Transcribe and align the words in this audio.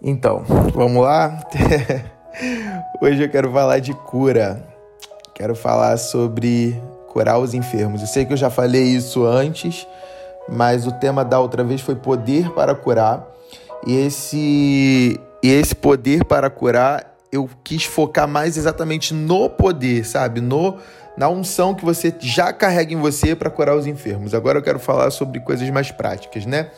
Então, 0.00 0.44
vamos 0.72 1.02
lá? 1.02 1.40
Hoje 3.02 3.22
eu 3.22 3.28
quero 3.28 3.50
falar 3.50 3.80
de 3.80 3.92
cura. 3.92 4.64
Quero 5.34 5.56
falar 5.56 5.96
sobre 5.96 6.80
curar 7.08 7.38
os 7.38 7.52
enfermos. 7.52 8.00
Eu 8.00 8.06
sei 8.06 8.24
que 8.24 8.32
eu 8.32 8.36
já 8.36 8.48
falei 8.48 8.84
isso 8.84 9.24
antes, 9.24 9.86
mas 10.48 10.86
o 10.86 10.92
tema 10.92 11.24
da 11.24 11.40
outra 11.40 11.64
vez 11.64 11.80
foi 11.80 11.96
poder 11.96 12.50
para 12.50 12.76
curar. 12.76 13.26
E 13.84 13.96
esse, 13.96 15.20
e 15.42 15.50
esse 15.50 15.74
poder 15.74 16.24
para 16.24 16.48
curar, 16.48 17.16
eu 17.32 17.50
quis 17.64 17.84
focar 17.84 18.28
mais 18.28 18.56
exatamente 18.56 19.12
no 19.12 19.50
poder, 19.50 20.04
sabe? 20.06 20.40
No 20.40 20.78
na 21.16 21.28
unção 21.28 21.74
que 21.74 21.84
você 21.84 22.14
já 22.20 22.52
carrega 22.52 22.94
em 22.94 22.96
você 22.96 23.34
para 23.34 23.50
curar 23.50 23.74
os 23.74 23.88
enfermos. 23.88 24.34
Agora 24.34 24.58
eu 24.58 24.62
quero 24.62 24.78
falar 24.78 25.10
sobre 25.10 25.40
coisas 25.40 25.68
mais 25.68 25.90
práticas, 25.90 26.46
né? 26.46 26.70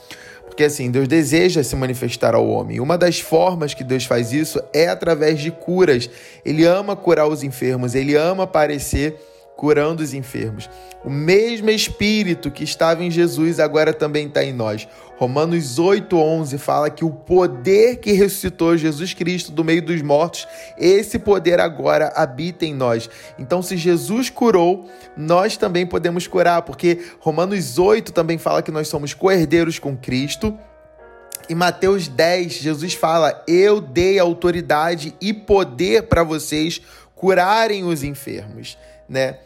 Porque 0.51 0.65
assim, 0.65 0.91
Deus 0.91 1.07
deseja 1.07 1.63
se 1.63 1.77
manifestar 1.77 2.35
ao 2.35 2.47
homem. 2.47 2.81
Uma 2.81 2.99
das 2.99 3.21
formas 3.21 3.73
que 3.73 3.85
Deus 3.85 4.05
faz 4.05 4.33
isso 4.33 4.61
é 4.75 4.89
através 4.89 5.39
de 5.39 5.51
curas. 5.51 6.11
Ele 6.45 6.65
ama 6.65 6.97
curar 6.97 7.29
os 7.29 7.45
enfermos, 7.45 7.95
ele 7.95 8.17
ama 8.17 8.43
aparecer 8.43 9.17
curando 9.61 10.03
os 10.03 10.15
enfermos. 10.15 10.71
O 11.05 11.11
mesmo 11.11 11.69
Espírito 11.69 12.51
que 12.51 12.65
estava 12.65 13.05
em 13.05 13.11
Jesus 13.11 13.61
agora 13.61 13.93
também 13.93 14.27
está 14.27 14.43
em 14.43 14.55
nós. 14.55 14.89
Romanos 15.19 15.79
8,11 15.79 16.57
fala 16.57 16.89
que 16.89 17.05
o 17.05 17.11
poder 17.11 17.97
que 17.97 18.13
ressuscitou 18.13 18.75
Jesus 18.75 19.13
Cristo 19.13 19.53
do 19.53 19.63
meio 19.63 19.83
dos 19.83 20.01
mortos, 20.01 20.49
esse 20.79 21.19
poder 21.19 21.61
agora 21.61 22.11
habita 22.17 22.65
em 22.65 22.73
nós. 22.73 23.11
Então, 23.39 23.61
se 23.61 23.77
Jesus 23.77 24.31
curou, 24.31 24.89
nós 25.15 25.59
também 25.59 25.85
podemos 25.85 26.27
curar, 26.27 26.63
porque 26.63 26.99
Romanos 27.19 27.79
8 27.79 28.15
também 28.15 28.39
fala 28.39 28.63
que 28.63 28.73
nós 28.73 28.89
somos 28.89 29.13
coerdeiros 29.13 29.79
com 29.79 29.95
Cristo. 29.95 30.59
Em 31.51 31.55
Mateus 31.55 32.09
10, 32.09 32.53
Jesus 32.55 32.95
fala: 32.95 33.45
Eu 33.47 33.79
dei 33.79 34.19
autoridade 34.19 35.15
e 35.21 35.35
poder 35.35 36.05
para 36.05 36.25
vocês 36.25 36.81
curarem 37.15 37.85
os 37.85 38.03
enfermos, 38.03 38.79
né? 39.07 39.37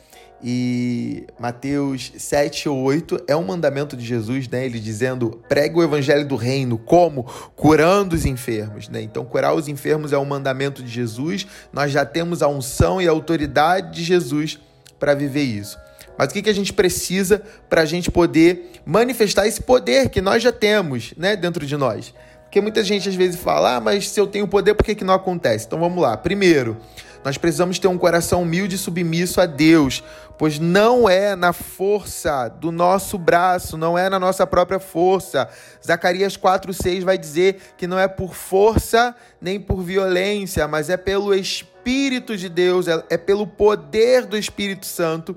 E 0.47 1.27
Mateus 1.39 2.12
7 2.19 2.69
ou 2.69 2.78
8 2.83 3.25
é 3.27 3.34
um 3.34 3.45
mandamento 3.45 3.97
de 3.97 4.05
Jesus, 4.05 4.47
né? 4.47 4.67
Ele 4.67 4.78
dizendo: 4.78 5.41
pregue 5.48 5.78
o 5.78 5.83
evangelho 5.83 6.28
do 6.28 6.37
reino, 6.37 6.77
como? 6.77 7.25
Curando 7.56 8.14
os 8.14 8.27
enfermos, 8.27 8.91
né? 8.91 9.00
Então, 9.00 9.25
curar 9.25 9.55
os 9.55 9.69
enfermos 9.69 10.12
é 10.12 10.19
um 10.19 10.25
mandamento 10.27 10.83
de 10.83 10.91
Jesus. 10.91 11.47
Nós 11.72 11.91
já 11.91 12.05
temos 12.05 12.42
a 12.42 12.48
unção 12.48 13.00
e 13.00 13.09
a 13.09 13.11
autoridade 13.11 13.97
de 13.97 14.05
Jesus 14.05 14.61
para 15.00 15.15
viver 15.15 15.45
isso. 15.45 15.78
Mas 16.19 16.28
o 16.28 16.34
que, 16.34 16.42
que 16.42 16.50
a 16.50 16.55
gente 16.55 16.75
precisa 16.75 17.42
para 17.70 17.81
a 17.81 17.87
gente 17.87 18.11
poder 18.11 18.72
manifestar 18.84 19.47
esse 19.47 19.62
poder 19.62 20.11
que 20.11 20.20
nós 20.20 20.42
já 20.42 20.53
temos 20.53 21.15
né, 21.17 21.37
dentro 21.37 21.65
de 21.65 21.75
nós? 21.75 22.12
Porque 22.42 22.61
muita 22.61 22.84
gente 22.84 23.09
às 23.09 23.15
vezes 23.15 23.41
fala, 23.41 23.77
ah, 23.77 23.81
mas 23.81 24.11
se 24.11 24.20
eu 24.20 24.27
tenho 24.27 24.47
poder, 24.47 24.75
por 24.75 24.84
que, 24.84 24.95
que 24.95 25.03
não 25.05 25.15
acontece? 25.15 25.67
Então 25.67 25.81
vamos 25.81 26.00
lá. 26.00 26.17
Primeiro, 26.17 26.77
nós 27.25 27.39
precisamos 27.39 27.78
ter 27.78 27.89
um 27.89 27.97
coração 27.97 28.42
humilde 28.42 28.77
e 28.77 28.78
submisso 28.78 29.41
a 29.41 29.47
Deus, 29.47 30.05
pois 30.36 30.58
não 30.58 31.08
é 31.08 31.34
na 31.34 31.55
força 31.55 32.48
do 32.48 32.70
nosso 32.70 33.16
braço, 33.16 33.78
não 33.78 33.97
é 33.97 34.11
na 34.11 34.20
nossa 34.20 34.47
própria 34.47 34.78
força. 34.78 35.48
Zacarias 35.84 36.36
4:6 36.36 37.03
vai 37.03 37.16
dizer 37.16 37.56
que 37.78 37.86
não 37.86 37.98
é 37.98 38.06
por 38.06 38.34
força 38.34 39.16
nem 39.41 39.58
por 39.58 39.83
violência, 39.83 40.69
mas 40.69 40.91
é 40.91 40.98
pelo 40.98 41.34
espírito 41.34 42.36
de 42.36 42.48
Deus, 42.50 42.86
é, 42.89 43.03
é 43.08 43.16
pelo 43.16 43.47
poder 43.47 44.27
do 44.27 44.36
Espírito 44.36 44.84
Santo 44.84 45.36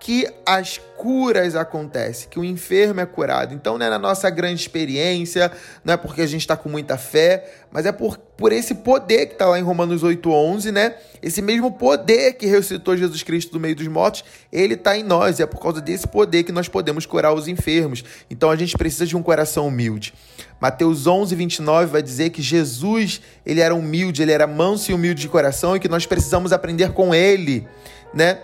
que 0.00 0.28
as 0.46 0.78
curas 0.96 1.54
acontecem, 1.54 2.28
que 2.28 2.38
o 2.38 2.44
enfermo 2.44 3.00
é 3.00 3.06
curado. 3.06 3.54
Então 3.54 3.76
não 3.78 3.86
é 3.86 3.90
na 3.90 3.98
nossa 3.98 4.30
grande 4.30 4.60
experiência, 4.60 5.50
não 5.84 5.94
é 5.94 5.96
porque 5.96 6.22
a 6.22 6.26
gente 6.26 6.40
está 6.40 6.56
com 6.56 6.68
muita 6.68 6.96
fé, 6.96 7.50
mas 7.70 7.86
é 7.86 7.92
por, 7.92 8.16
por 8.16 8.52
esse 8.52 8.76
poder 8.76 9.26
que 9.26 9.32
está 9.34 9.46
lá 9.46 9.58
em 9.58 9.62
Romanos 9.62 10.02
8,11, 10.02 10.70
né? 10.70 10.94
Esse 11.20 11.42
mesmo 11.42 11.72
poder 11.72 12.34
que 12.34 12.46
ressuscitou 12.46 12.96
Jesus 12.96 13.22
Cristo 13.22 13.52
do 13.52 13.60
meio 13.60 13.76
dos 13.76 13.86
mortos, 13.88 14.24
ele 14.52 14.74
está 14.74 14.96
em 14.96 15.02
nós. 15.02 15.38
E 15.38 15.42
é 15.42 15.46
por 15.46 15.60
causa 15.60 15.80
desse 15.80 16.06
poder 16.06 16.44
que 16.44 16.52
nós 16.52 16.68
podemos 16.68 17.04
curar 17.04 17.32
os 17.32 17.48
enfermos. 17.48 18.04
Então 18.30 18.50
a 18.50 18.56
gente 18.56 18.76
precisa 18.76 19.06
de 19.06 19.16
um 19.16 19.22
coração 19.22 19.66
humilde. 19.66 20.14
Mateus 20.60 21.06
11, 21.06 21.34
29 21.34 21.86
vai 21.86 22.02
dizer 22.02 22.30
que 22.30 22.42
Jesus, 22.42 23.20
ele 23.44 23.60
era 23.60 23.74
humilde, 23.74 24.22
ele 24.22 24.32
era 24.32 24.46
manso 24.46 24.90
e 24.90 24.94
humilde 24.94 25.22
de 25.22 25.28
coração 25.28 25.76
e 25.76 25.80
que 25.80 25.88
nós 25.88 26.06
precisamos 26.06 26.52
aprender 26.52 26.92
com 26.92 27.14
ele, 27.14 27.66
né? 28.12 28.38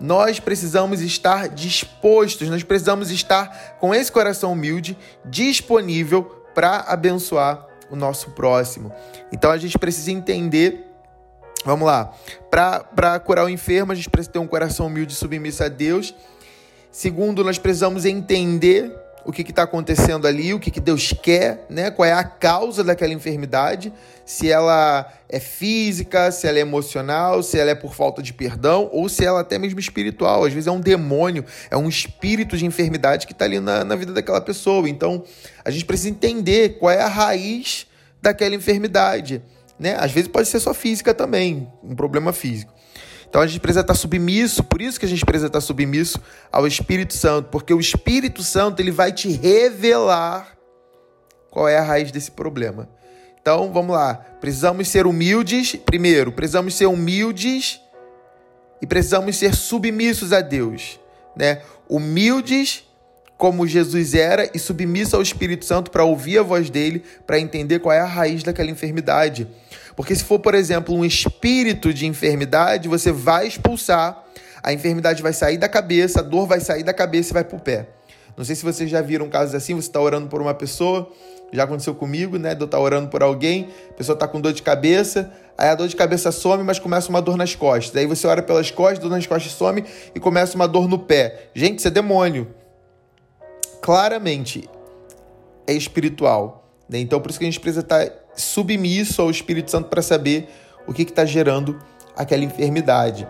Nós 0.00 0.38
precisamos 0.38 1.00
estar 1.00 1.48
dispostos, 1.48 2.48
nós 2.48 2.62
precisamos 2.62 3.10
estar 3.10 3.76
com 3.80 3.94
esse 3.94 4.12
coração 4.12 4.52
humilde 4.52 4.96
disponível 5.24 6.24
para 6.54 6.80
abençoar 6.80 7.66
o 7.90 7.96
nosso 7.96 8.30
próximo. 8.30 8.92
Então 9.32 9.50
a 9.50 9.56
gente 9.56 9.78
precisa 9.78 10.10
entender. 10.10 10.84
Vamos 11.64 11.86
lá. 11.86 12.12
Para 12.50 13.18
curar 13.20 13.44
o 13.44 13.48
enfermo, 13.48 13.92
a 13.92 13.94
gente 13.94 14.10
precisa 14.10 14.32
ter 14.32 14.38
um 14.38 14.46
coração 14.46 14.86
humilde 14.86 15.12
e 15.12 15.16
submisso 15.16 15.64
a 15.64 15.68
Deus. 15.68 16.14
Segundo, 16.90 17.42
nós 17.44 17.58
precisamos 17.58 18.04
entender 18.04 18.92
o 19.26 19.32
que 19.32 19.42
está 19.42 19.64
acontecendo 19.64 20.26
ali, 20.26 20.54
o 20.54 20.60
que, 20.60 20.70
que 20.70 20.80
Deus 20.80 21.12
quer, 21.12 21.66
né? 21.68 21.90
qual 21.90 22.06
é 22.06 22.12
a 22.12 22.22
causa 22.22 22.84
daquela 22.84 23.12
enfermidade, 23.12 23.92
se 24.24 24.48
ela 24.50 25.12
é 25.28 25.40
física, 25.40 26.30
se 26.30 26.46
ela 26.46 26.58
é 26.58 26.60
emocional, 26.60 27.42
se 27.42 27.58
ela 27.58 27.72
é 27.72 27.74
por 27.74 27.92
falta 27.92 28.22
de 28.22 28.32
perdão 28.32 28.88
ou 28.92 29.08
se 29.08 29.24
ela 29.24 29.38
é 29.38 29.42
até 29.42 29.58
mesmo 29.58 29.80
espiritual. 29.80 30.44
Às 30.44 30.52
vezes 30.52 30.68
é 30.68 30.70
um 30.70 30.80
demônio, 30.80 31.44
é 31.68 31.76
um 31.76 31.88
espírito 31.88 32.56
de 32.56 32.64
enfermidade 32.64 33.26
que 33.26 33.32
está 33.32 33.44
ali 33.44 33.58
na, 33.58 33.84
na 33.84 33.96
vida 33.96 34.12
daquela 34.12 34.40
pessoa. 34.40 34.88
Então 34.88 35.24
a 35.64 35.70
gente 35.70 35.84
precisa 35.84 36.10
entender 36.10 36.78
qual 36.78 36.92
é 36.92 37.00
a 37.00 37.08
raiz 37.08 37.86
daquela 38.22 38.54
enfermidade. 38.54 39.42
Né? 39.76 39.96
Às 39.98 40.12
vezes 40.12 40.28
pode 40.28 40.46
ser 40.46 40.60
só 40.60 40.72
física 40.72 41.12
também, 41.12 41.68
um 41.82 41.96
problema 41.96 42.32
físico. 42.32 42.75
Então 43.28 43.40
a 43.40 43.46
gente 43.46 43.60
precisa 43.60 43.80
estar 43.80 43.94
submisso, 43.94 44.64
por 44.64 44.80
isso 44.80 44.98
que 44.98 45.06
a 45.06 45.08
gente 45.08 45.24
precisa 45.24 45.48
estar 45.48 45.60
submisso 45.60 46.20
ao 46.50 46.66
Espírito 46.66 47.14
Santo, 47.14 47.48
porque 47.50 47.74
o 47.74 47.80
Espírito 47.80 48.42
Santo 48.42 48.80
ele 48.80 48.90
vai 48.90 49.12
te 49.12 49.28
revelar 49.28 50.56
qual 51.50 51.68
é 51.68 51.76
a 51.76 51.82
raiz 51.82 52.10
desse 52.10 52.30
problema. 52.30 52.88
Então 53.40 53.72
vamos 53.72 53.94
lá, 53.94 54.14
precisamos 54.40 54.88
ser 54.88 55.06
humildes. 55.06 55.76
Primeiro, 55.76 56.32
precisamos 56.32 56.74
ser 56.74 56.86
humildes 56.86 57.80
e 58.80 58.86
precisamos 58.86 59.36
ser 59.36 59.54
submissos 59.54 60.32
a 60.32 60.40
Deus, 60.40 60.98
né? 61.36 61.62
Humildes 61.88 62.85
como 63.36 63.66
Jesus 63.66 64.14
era 64.14 64.50
e 64.54 64.58
submisso 64.58 65.16
ao 65.16 65.22
Espírito 65.22 65.64
Santo 65.64 65.90
para 65.90 66.04
ouvir 66.04 66.38
a 66.38 66.42
voz 66.42 66.70
dele, 66.70 67.02
para 67.26 67.38
entender 67.38 67.80
qual 67.80 67.92
é 67.92 68.00
a 68.00 68.06
raiz 68.06 68.42
daquela 68.42 68.70
enfermidade. 68.70 69.46
Porque 69.94 70.14
se 70.14 70.24
for, 70.24 70.38
por 70.38 70.54
exemplo, 70.54 70.94
um 70.94 71.04
espírito 71.04 71.92
de 71.92 72.06
enfermidade, 72.06 72.88
você 72.88 73.12
vai 73.12 73.46
expulsar, 73.46 74.24
a 74.62 74.72
enfermidade 74.72 75.22
vai 75.22 75.32
sair 75.32 75.58
da 75.58 75.68
cabeça, 75.68 76.20
a 76.20 76.22
dor 76.22 76.46
vai 76.46 76.60
sair 76.60 76.82
da 76.82 76.92
cabeça 76.92 77.30
e 77.30 77.34
vai 77.34 77.44
para 77.44 77.56
o 77.56 77.60
pé. 77.60 77.88
Não 78.36 78.44
sei 78.44 78.54
se 78.54 78.62
vocês 78.62 78.90
já 78.90 79.00
viram 79.00 79.28
casos 79.28 79.54
assim, 79.54 79.74
você 79.74 79.88
está 79.88 80.00
orando 80.00 80.28
por 80.28 80.42
uma 80.42 80.52
pessoa, 80.52 81.10
já 81.52 81.64
aconteceu 81.64 81.94
comigo, 81.94 82.38
né? 82.38 82.54
De 82.54 82.60
eu 82.60 82.66
estar 82.66 82.76
tá 82.76 82.82
orando 82.82 83.08
por 83.08 83.22
alguém, 83.22 83.68
a 83.90 83.94
pessoa 83.94 84.14
está 84.14 84.28
com 84.28 84.40
dor 84.40 84.52
de 84.52 84.62
cabeça, 84.62 85.32
aí 85.56 85.68
a 85.68 85.74
dor 85.74 85.88
de 85.88 85.96
cabeça 85.96 86.30
some, 86.30 86.62
mas 86.62 86.78
começa 86.78 87.08
uma 87.08 87.22
dor 87.22 87.36
nas 87.36 87.54
costas. 87.54 87.96
Aí 87.96 88.06
você 88.06 88.26
ora 88.26 88.42
pelas 88.42 88.70
costas, 88.70 88.98
dor 88.98 89.10
nas 89.10 89.26
costas 89.26 89.52
some 89.52 89.84
e 90.14 90.20
começa 90.20 90.54
uma 90.54 90.68
dor 90.68 90.86
no 90.86 90.98
pé. 90.98 91.48
Gente, 91.54 91.78
isso 91.78 91.88
é 91.88 91.90
demônio. 91.90 92.48
Claramente 93.86 94.68
é 95.64 95.72
espiritual. 95.72 96.68
Né? 96.88 96.98
Então 96.98 97.20
por 97.20 97.30
isso 97.30 97.38
que 97.38 97.44
a 97.44 97.48
gente 97.48 97.60
precisa 97.60 97.82
estar 97.82 98.04
tá 98.04 98.12
submisso 98.34 99.22
ao 99.22 99.30
Espírito 99.30 99.70
Santo 99.70 99.88
para 99.88 100.02
saber 100.02 100.48
o 100.88 100.92
que 100.92 101.02
está 101.02 101.24
gerando 101.24 101.78
aquela 102.16 102.42
enfermidade. 102.42 103.28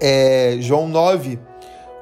É, 0.00 0.58
João 0.60 0.86
9, 0.86 1.40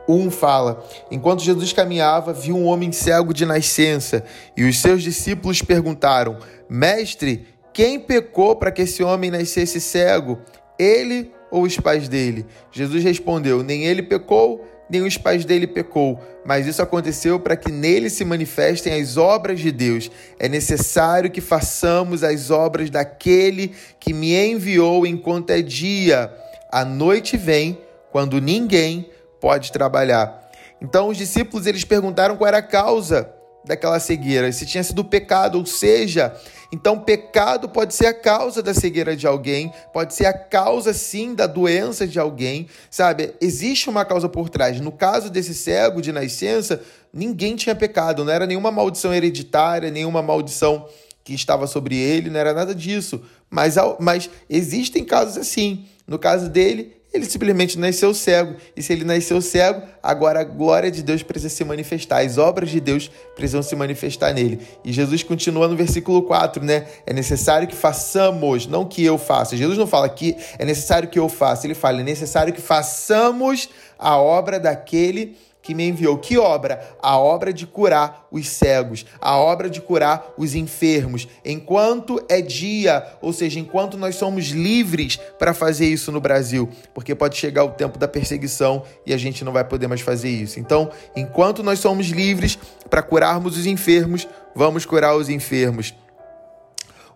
1 0.06 0.30
fala: 0.30 0.84
Enquanto 1.10 1.42
Jesus 1.42 1.72
caminhava, 1.72 2.34
viu 2.34 2.58
um 2.58 2.66
homem 2.66 2.92
cego 2.92 3.32
de 3.32 3.46
nascença, 3.46 4.22
e 4.54 4.68
os 4.68 4.78
seus 4.78 5.02
discípulos 5.02 5.62
perguntaram: 5.62 6.36
Mestre, 6.68 7.46
quem 7.72 7.98
pecou 7.98 8.54
para 8.54 8.70
que 8.70 8.82
esse 8.82 9.02
homem 9.02 9.30
nascesse 9.30 9.80
cego? 9.80 10.40
Ele 10.78 11.32
ou 11.50 11.62
os 11.62 11.74
pais 11.78 12.06
dele? 12.06 12.44
Jesus 12.70 13.02
respondeu: 13.02 13.62
Nem 13.62 13.84
ele 13.86 14.02
pecou, 14.02 14.62
nem 14.88 15.02
os 15.02 15.16
pais 15.16 15.44
dele 15.44 15.66
pecou, 15.66 16.20
mas 16.44 16.66
isso 16.66 16.82
aconteceu 16.82 17.40
para 17.40 17.56
que 17.56 17.72
nele 17.72 18.10
se 18.10 18.24
manifestem 18.24 19.00
as 19.00 19.16
obras 19.16 19.60
de 19.60 19.72
Deus. 19.72 20.10
É 20.38 20.48
necessário 20.48 21.30
que 21.30 21.40
façamos 21.40 22.22
as 22.22 22.50
obras 22.50 22.90
daquele 22.90 23.74
que 23.98 24.12
me 24.12 24.34
enviou 24.34 25.06
enquanto 25.06 25.50
é 25.50 25.62
dia. 25.62 26.32
A 26.70 26.84
noite 26.84 27.36
vem 27.36 27.78
quando 28.12 28.40
ninguém 28.40 29.08
pode 29.40 29.72
trabalhar. 29.72 30.50
Então 30.80 31.08
os 31.08 31.16
discípulos 31.16 31.66
eles 31.66 31.84
perguntaram 31.84 32.36
qual 32.36 32.48
era 32.48 32.58
a 32.58 32.62
causa 32.62 33.32
daquela 33.64 33.98
cegueira, 33.98 34.50
se 34.52 34.66
tinha 34.66 34.84
sido 34.84 35.04
pecado, 35.04 35.58
ou 35.58 35.64
seja, 35.66 36.34
então 36.72 36.98
pecado 36.98 37.68
pode 37.68 37.94
ser 37.94 38.06
a 38.06 38.14
causa 38.14 38.62
da 38.62 38.74
cegueira 38.74 39.16
de 39.16 39.26
alguém, 39.26 39.72
pode 39.92 40.14
ser 40.14 40.26
a 40.26 40.32
causa 40.32 40.92
sim 40.92 41.34
da 41.34 41.46
doença 41.46 42.06
de 42.06 42.18
alguém, 42.18 42.68
sabe? 42.90 43.34
Existe 43.40 43.88
uma 43.88 44.04
causa 44.04 44.28
por 44.28 44.48
trás. 44.48 44.80
No 44.80 44.92
caso 44.92 45.30
desse 45.30 45.54
cego 45.54 46.02
de 46.02 46.12
nascença, 46.12 46.82
ninguém 47.12 47.56
tinha 47.56 47.74
pecado, 47.74 48.24
não 48.24 48.32
era 48.32 48.46
nenhuma 48.46 48.70
maldição 48.70 49.14
hereditária, 49.14 49.90
nenhuma 49.90 50.20
maldição 50.20 50.88
que 51.22 51.32
estava 51.32 51.66
sobre 51.66 51.96
ele, 51.96 52.28
não 52.28 52.38
era 52.38 52.52
nada 52.52 52.74
disso. 52.74 53.22
Mas, 53.48 53.76
mas 53.98 54.28
existem 54.50 55.04
casos 55.04 55.38
assim. 55.38 55.86
No 56.06 56.18
caso 56.18 56.50
dele, 56.50 56.96
ele 57.14 57.24
simplesmente 57.26 57.78
nasceu 57.78 58.12
cego. 58.12 58.56
E 58.76 58.82
se 58.82 58.92
ele 58.92 59.04
nasceu 59.04 59.40
cego, 59.40 59.82
agora 60.02 60.40
a 60.40 60.44
glória 60.44 60.90
de 60.90 61.00
Deus 61.00 61.22
precisa 61.22 61.54
se 61.54 61.64
manifestar. 61.64 62.24
As 62.24 62.38
obras 62.38 62.70
de 62.70 62.80
Deus 62.80 63.08
precisam 63.36 63.62
se 63.62 63.76
manifestar 63.76 64.34
nele. 64.34 64.60
E 64.84 64.92
Jesus 64.92 65.22
continua 65.22 65.68
no 65.68 65.76
versículo 65.76 66.22
4, 66.22 66.64
né? 66.64 66.86
É 67.06 67.12
necessário 67.12 67.68
que 67.68 67.76
façamos, 67.76 68.66
não 68.66 68.84
que 68.84 69.04
eu 69.04 69.16
faça. 69.16 69.56
Jesus 69.56 69.78
não 69.78 69.86
fala 69.86 70.08
que 70.08 70.36
é 70.58 70.64
necessário 70.64 71.08
que 71.08 71.18
eu 71.18 71.28
faça. 71.28 71.68
Ele 71.68 71.74
fala, 71.74 72.00
é 72.00 72.04
necessário 72.04 72.52
que 72.52 72.60
façamos 72.60 73.68
a 73.98 74.18
obra 74.18 74.58
daquele 74.60 75.36
que 75.64 75.74
me 75.74 75.88
enviou. 75.88 76.18
Que 76.18 76.36
obra? 76.38 76.86
A 77.02 77.18
obra 77.18 77.52
de 77.52 77.66
curar 77.66 78.28
os 78.30 78.46
cegos, 78.48 79.06
a 79.20 79.36
obra 79.38 79.68
de 79.70 79.80
curar 79.80 80.34
os 80.36 80.54
enfermos. 80.54 81.26
Enquanto 81.44 82.22
é 82.28 82.40
dia, 82.42 83.04
ou 83.20 83.32
seja, 83.32 83.58
enquanto 83.58 83.96
nós 83.96 84.14
somos 84.14 84.48
livres 84.48 85.16
para 85.38 85.54
fazer 85.54 85.86
isso 85.86 86.12
no 86.12 86.20
Brasil, 86.20 86.68
porque 86.92 87.14
pode 87.14 87.36
chegar 87.36 87.64
o 87.64 87.70
tempo 87.70 87.98
da 87.98 88.06
perseguição 88.06 88.84
e 89.06 89.14
a 89.14 89.16
gente 89.16 89.42
não 89.42 89.52
vai 89.52 89.64
poder 89.64 89.88
mais 89.88 90.02
fazer 90.02 90.28
isso. 90.28 90.60
Então, 90.60 90.90
enquanto 91.16 91.62
nós 91.62 91.78
somos 91.78 92.08
livres 92.08 92.58
para 92.90 93.02
curarmos 93.02 93.56
os 93.56 93.64
enfermos, 93.64 94.28
vamos 94.54 94.84
curar 94.84 95.16
os 95.16 95.30
enfermos. 95.30 95.94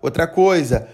Outra 0.00 0.26
coisa, 0.26 0.88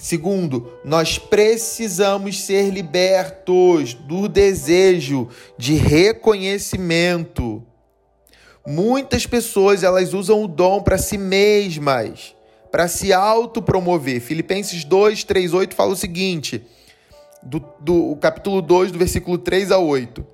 Segundo, 0.00 0.72
nós 0.82 1.18
precisamos 1.18 2.42
ser 2.42 2.70
libertos 2.70 3.92
do 3.92 4.28
desejo 4.28 5.28
de 5.58 5.74
reconhecimento. 5.74 7.62
Muitas 8.66 9.26
pessoas 9.26 9.82
elas 9.82 10.14
usam 10.14 10.42
o 10.42 10.48
dom 10.48 10.80
para 10.82 10.96
si 10.96 11.18
mesmas, 11.18 12.34
para 12.72 12.88
se 12.88 13.12
autopromover. 13.12 14.22
Filipenses 14.22 14.84
2, 14.84 15.22
3, 15.24 15.52
8 15.52 15.74
fala 15.74 15.92
o 15.92 15.96
seguinte, 15.96 16.64
do, 17.42 17.62
do 17.78 18.16
capítulo 18.16 18.62
2, 18.62 18.92
do 18.92 18.98
versículo 18.98 19.36
3 19.36 19.70
a 19.70 19.78
8. 19.78 20.26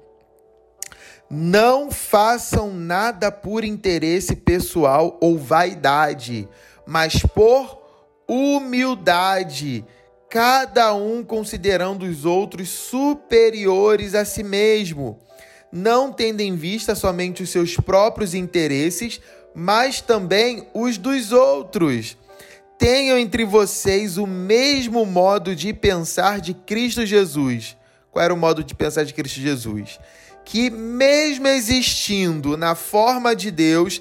Não 1.28 1.90
façam 1.90 2.72
nada 2.72 3.32
por 3.32 3.64
interesse 3.64 4.36
pessoal 4.36 5.18
ou 5.20 5.36
vaidade, 5.36 6.48
mas 6.86 7.20
por 7.34 7.85
humildade, 8.28 9.84
cada 10.28 10.94
um 10.94 11.24
considerando 11.24 12.04
os 12.04 12.24
outros 12.24 12.68
superiores 12.68 14.14
a 14.14 14.24
si 14.24 14.42
mesmo, 14.42 15.18
não 15.70 16.12
tendo 16.12 16.40
em 16.40 16.56
vista 16.56 16.94
somente 16.94 17.42
os 17.42 17.50
seus 17.50 17.76
próprios 17.76 18.34
interesses, 18.34 19.20
mas 19.54 20.00
também 20.00 20.68
os 20.74 20.98
dos 20.98 21.32
outros. 21.32 22.16
Tenham 22.78 23.16
entre 23.16 23.44
vocês 23.44 24.18
o 24.18 24.26
mesmo 24.26 25.06
modo 25.06 25.56
de 25.56 25.72
pensar 25.72 26.40
de 26.40 26.52
Cristo 26.52 27.06
Jesus. 27.06 27.76
Qual 28.10 28.22
era 28.22 28.34
o 28.34 28.36
modo 28.36 28.62
de 28.62 28.74
pensar 28.74 29.04
de 29.04 29.14
Cristo 29.14 29.40
Jesus? 29.40 29.98
Que, 30.44 30.70
mesmo 30.70 31.48
existindo 31.48 32.56
na 32.56 32.74
forma 32.74 33.34
de 33.34 33.50
Deus, 33.50 34.00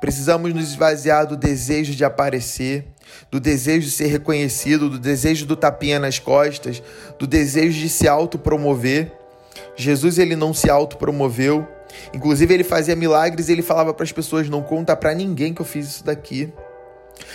Precisamos 0.00 0.52
nos 0.52 0.70
esvaziar 0.70 1.26
do 1.26 1.36
desejo 1.36 1.94
de 1.94 2.04
aparecer, 2.04 2.84
do 3.30 3.40
desejo 3.40 3.86
de 3.86 3.92
ser 3.92 4.06
reconhecido, 4.06 4.90
do 4.90 4.98
desejo 4.98 5.46
do 5.46 5.56
tapinha 5.56 5.98
nas 5.98 6.18
costas, 6.18 6.82
do 7.18 7.26
desejo 7.26 7.78
de 7.78 7.88
se 7.88 8.08
autopromover. 8.08 9.12
Jesus 9.76 10.18
ele 10.18 10.36
não 10.36 10.52
se 10.52 10.70
autopromoveu. 10.70 11.66
Inclusive 12.12 12.52
ele 12.52 12.64
fazia 12.64 12.96
milagres 12.96 13.48
e 13.48 13.52
ele 13.52 13.62
falava 13.62 13.94
para 13.94 14.04
as 14.04 14.12
pessoas: 14.12 14.48
"Não 14.48 14.62
conta 14.62 14.96
para 14.96 15.14
ninguém 15.14 15.54
que 15.54 15.62
eu 15.62 15.66
fiz 15.66 15.86
isso 15.86 16.04
daqui". 16.04 16.52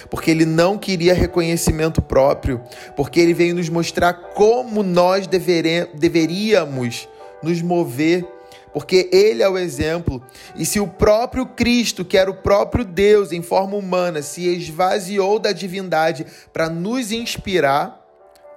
Porque 0.09 0.29
ele 0.29 0.45
não 0.45 0.77
queria 0.77 1.13
reconhecimento 1.13 2.01
próprio, 2.01 2.61
porque 2.95 3.19
ele 3.19 3.33
veio 3.33 3.55
nos 3.55 3.69
mostrar 3.69 4.13
como 4.13 4.83
nós 4.83 5.27
deveríamos 5.27 7.07
nos 7.41 7.61
mover 7.61 8.25
porque 8.73 9.09
ele 9.11 9.43
é 9.43 9.49
o 9.49 9.57
exemplo. 9.57 10.23
E 10.55 10.65
se 10.65 10.79
o 10.79 10.87
próprio 10.87 11.45
Cristo, 11.45 12.05
que 12.05 12.17
era 12.17 12.29
o 12.29 12.35
próprio 12.35 12.85
Deus 12.85 13.31
em 13.31 13.41
forma 13.41 13.75
humana, 13.75 14.21
se 14.21 14.47
esvaziou 14.47 15.39
da 15.39 15.51
divindade 15.51 16.25
para 16.53 16.69
nos 16.69 17.11
inspirar, 17.11 17.99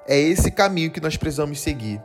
é 0.07 0.19
esse 0.19 0.51
caminho 0.51 0.91
que 0.91 1.01
nós 1.01 1.17
precisamos 1.17 1.61
seguir. 1.61 2.01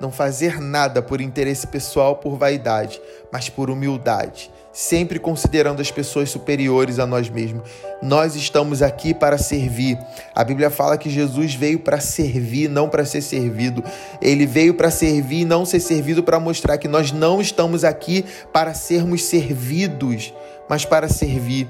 Não 0.00 0.10
fazer 0.10 0.60
nada 0.60 1.00
por 1.00 1.20
interesse 1.20 1.66
pessoal, 1.66 2.16
por 2.16 2.36
vaidade, 2.36 3.00
mas 3.30 3.48
por 3.48 3.70
humildade 3.70 4.50
sempre 4.72 5.18
considerando 5.18 5.82
as 5.82 5.90
pessoas 5.90 6.30
superiores 6.30 6.98
a 6.98 7.06
nós 7.06 7.28
mesmos. 7.28 7.68
Nós 8.00 8.34
estamos 8.34 8.82
aqui 8.82 9.12
para 9.12 9.36
servir. 9.36 9.98
A 10.34 10.42
Bíblia 10.42 10.70
fala 10.70 10.96
que 10.96 11.10
Jesus 11.10 11.54
veio 11.54 11.78
para 11.78 12.00
servir, 12.00 12.68
não 12.68 12.88
para 12.88 13.04
ser 13.04 13.20
servido. 13.20 13.84
Ele 14.20 14.46
veio 14.46 14.74
para 14.74 14.90
servir 14.90 15.40
e 15.40 15.44
não 15.44 15.66
ser 15.66 15.80
servido 15.80 16.22
para 16.22 16.40
mostrar 16.40 16.78
que 16.78 16.88
nós 16.88 17.12
não 17.12 17.40
estamos 17.40 17.84
aqui 17.84 18.24
para 18.52 18.72
sermos 18.72 19.24
servidos, 19.24 20.32
mas 20.68 20.84
para 20.84 21.08
servir. 21.08 21.68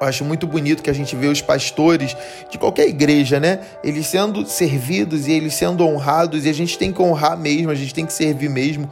Eu 0.00 0.06
acho 0.06 0.24
muito 0.24 0.46
bonito 0.46 0.80
que 0.80 0.90
a 0.90 0.92
gente 0.94 1.16
vê 1.16 1.26
os 1.26 1.42
pastores 1.42 2.16
de 2.48 2.56
qualquer 2.56 2.86
igreja, 2.86 3.40
né? 3.40 3.60
Eles 3.82 4.06
sendo 4.06 4.46
servidos 4.46 5.26
e 5.26 5.32
eles 5.32 5.54
sendo 5.54 5.84
honrados, 5.84 6.44
e 6.44 6.48
a 6.48 6.54
gente 6.54 6.78
tem 6.78 6.92
que 6.92 7.02
honrar 7.02 7.36
mesmo, 7.36 7.70
a 7.70 7.74
gente 7.74 7.92
tem 7.92 8.06
que 8.06 8.12
servir 8.12 8.48
mesmo 8.48 8.88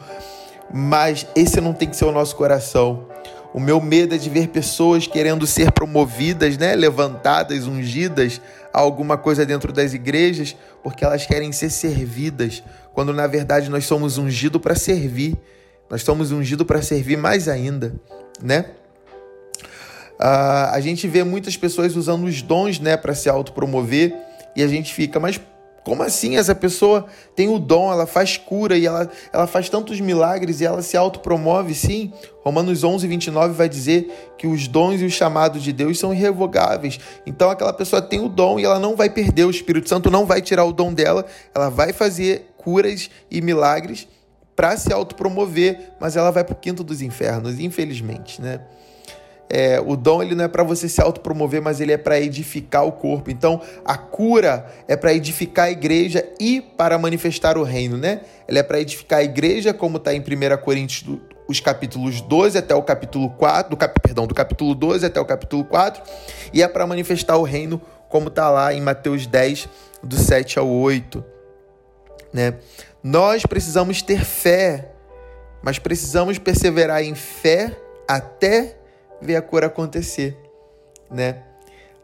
mas 0.73 1.27
esse 1.35 1.61
não 1.61 1.73
tem 1.73 1.89
que 1.89 1.97
ser 1.97 2.05
o 2.05 2.13
nosso 2.13 2.37
coração. 2.37 3.07
O 3.55 3.61
meu 3.61 3.81
medo 3.81 4.15
é 4.15 4.19
de 4.19 4.29
ver 4.29 4.49
pessoas 4.49 5.07
querendo 5.07 5.47
ser 5.47 5.73
promovidas, 5.73 6.59
né, 6.59 6.75
levantadas, 6.75 7.67
ungidas 7.67 8.41
a 8.73 8.81
alguma 8.81 9.17
coisa 9.17 9.47
dentro 9.47 9.73
das 9.73 9.95
igrejas, 9.95 10.55
porque 10.83 11.05
elas 11.05 11.25
querem 11.25 11.51
ser 11.53 11.71
servidas, 11.71 12.63
quando 12.93 13.15
na 13.15 13.27
verdade 13.27 13.71
nós 13.71 13.87
somos 13.87 14.19
ungidos 14.19 14.61
para 14.61 14.75
servir. 14.75 15.37
Nós 15.89 16.03
somos 16.03 16.33
ungidos 16.33 16.67
para 16.67 16.83
servir 16.83 17.17
mais 17.17 17.49
ainda, 17.49 17.95
né? 18.43 18.67
Uh, 20.19 20.73
a 20.73 20.81
gente 20.81 21.07
vê 21.07 21.23
muitas 21.23 21.57
pessoas 21.57 21.95
usando 21.95 22.25
os 22.25 22.43
dons, 22.43 22.81
né, 22.81 22.97
para 22.97 23.15
se 23.15 23.29
autopromover 23.29 24.15
e 24.55 24.63
a 24.63 24.69
gente 24.69 24.93
fica, 24.93 25.21
mas 25.21 25.41
como 25.87 26.03
assim? 26.03 26.37
Essa 26.37 26.53
pessoa 26.53 27.07
tem 27.37 27.49
o 27.49 27.61
dom, 27.61 27.93
ela 27.93 28.09
faz 28.09 28.37
cura 28.37 28.77
e 28.77 28.87
ela, 28.87 29.09
ela 29.33 29.47
faz 29.47 29.69
tantos 29.69 30.01
milagres 30.01 30.61
e 30.61 30.65
ela 30.65 30.83
se 30.83 30.97
autopromove, 30.97 31.77
sim. 31.77 32.13
Romanos 32.43 32.83
11, 32.83 33.07
29 33.07 33.55
vai 33.55 33.69
dizer 33.69 34.33
que 34.37 34.49
os 34.49 34.67
dons 34.67 35.01
e 35.01 35.05
os 35.05 35.13
chamados 35.13 35.63
de 35.63 35.73
Deus 35.73 35.97
são 35.97 36.13
irrevogáveis. 36.13 36.99
Então 37.25 37.49
aquela 37.51 37.73
pessoa 37.73 38.03
tem 38.03 38.19
o 38.19 38.29
dom 38.29 38.59
e 38.59 38.65
ela 38.65 38.81
não 38.81 38.97
vai 38.97 39.09
perder, 39.09 39.45
o 39.45 39.51
Espírito 39.51 39.89
Santo 39.89 40.11
não 40.11 40.27
vai 40.27 40.43
tirar 40.43 40.65
o 40.65 40.73
dom 40.73 40.93
dela, 40.93 41.25
ela 41.55 41.69
vai 41.69 41.93
fazer 41.93 42.53
curas 42.57 43.09
e 43.31 43.41
milagres 43.41 44.09
para 44.57 44.77
se 44.77 44.93
autopromover, 44.93 45.93
mas 46.01 46.17
ela 46.17 46.33
vai 46.33 46.43
para 46.43 46.55
o 46.55 46.57
quinto 46.57 46.83
dos 46.83 47.01
infernos, 47.01 47.61
infelizmente, 47.61 48.43
né? 48.43 48.61
É, 49.49 49.81
o 49.81 49.97
dom 49.97 50.23
ele 50.23 50.35
não 50.35 50.45
é 50.45 50.49
para 50.49 50.63
você 50.63 50.89
se 50.89 51.01
autopromover, 51.01 51.63
mas 51.63 51.81
ele 51.81 51.93
é 51.93 51.97
para 51.97 52.21
edificar 52.21 52.85
o 52.85 52.93
corpo. 52.93 53.31
Então, 53.31 53.61
a 53.85 53.97
cura 53.97 54.67
é 54.89 54.97
para 54.97 55.15
edificar 55.15 55.67
a 55.67 55.71
igreja 55.71 56.27
e 56.41 56.61
para 56.61 56.99
manifestar 56.99 57.57
o 57.57 57.63
reino, 57.63 57.97
né? 57.97 58.23
Ela 58.49 58.59
é 58.59 58.63
para 58.63 58.81
edificar 58.81 59.21
a 59.21 59.25
igreja, 59.25 59.73
como 59.73 59.99
está 59.99 60.13
em 60.13 60.21
1 60.21 60.25
Coríntios, 60.63 61.19
os 61.49 61.61
capítulos 61.61 62.21
12 62.21 62.59
até 62.59 62.75
o 62.75 62.83
capítulo 62.83 63.31
4, 63.31 63.71
do 63.71 63.77
cap, 63.77 64.01
perdão, 64.01 64.27
do 64.27 64.35
capítulo 64.35 64.75
12 64.75 65.07
até 65.07 65.21
o 65.21 65.25
capítulo 65.25 65.65
4, 65.65 66.03
e 66.53 66.63
é 66.63 66.69
para 66.69 66.87
manifestar 66.87 67.37
o 67.37 67.43
reino, 67.43 67.81
como 68.09 68.29
está 68.29 68.51
lá 68.51 68.75
em 68.75 68.81
Mateus 68.81 69.27
10, 69.27 69.69
do 70.03 70.17
7 70.17 70.59
ao 70.59 70.69
8, 70.69 71.25
né? 72.33 72.55
Nós 73.03 73.47
precisamos 73.47 74.03
ter 74.03 74.25
fé, 74.25 74.91
mas 75.63 75.79
precisamos 75.79 76.39
perseverar 76.39 77.03
em 77.03 77.15
fé 77.15 77.77
até 78.09 78.77
ver 79.21 79.37
a 79.37 79.43
cura 79.43 79.67
acontecer, 79.67 80.37
né? 81.11 81.43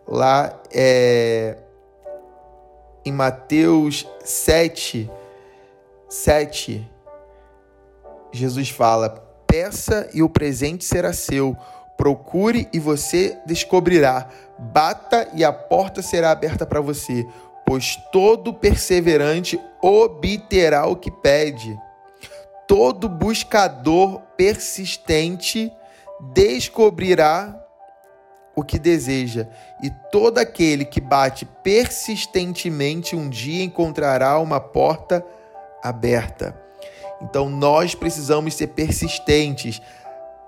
Lá 0.07 0.61
é, 0.73 1.57
em 3.05 3.13
Mateus 3.13 4.07
7, 4.25 5.11
7, 6.09 6.91
Jesus 8.33 8.71
fala: 8.71 9.11
Peça 9.47 10.09
e 10.13 10.23
o 10.23 10.29
presente 10.29 10.85
será 10.85 11.13
seu, 11.13 11.57
Procure 12.03 12.69
e 12.73 12.81
você 12.81 13.39
descobrirá. 13.47 14.29
Bata 14.59 15.29
e 15.35 15.45
a 15.45 15.53
porta 15.53 16.03
será 16.03 16.33
aberta 16.33 16.67
para 16.67 16.81
você, 16.81 17.25
pois 17.65 17.97
todo 18.11 18.53
perseverante 18.53 19.61
obterá 19.81 20.87
o 20.87 20.97
que 20.97 21.13
pede. 21.13 21.79
Todo 22.67 23.09
buscador 23.09 24.21
persistente 24.37 25.73
descobrirá 26.35 27.59
o 28.55 28.63
que 28.63 28.79
deseja, 28.79 29.49
e 29.83 29.91
todo 30.11 30.39
aquele 30.39 30.85
que 30.85 31.01
bate 31.01 31.47
persistentemente 31.63 33.17
um 33.17 33.29
dia 33.29 33.65
encontrará 33.65 34.39
uma 34.39 34.61
porta 34.61 35.25
aberta. 35.83 36.55
Então 37.23 37.49
nós 37.49 37.95
precisamos 37.95 38.55
ser 38.55 38.69
persistentes. 38.69 39.81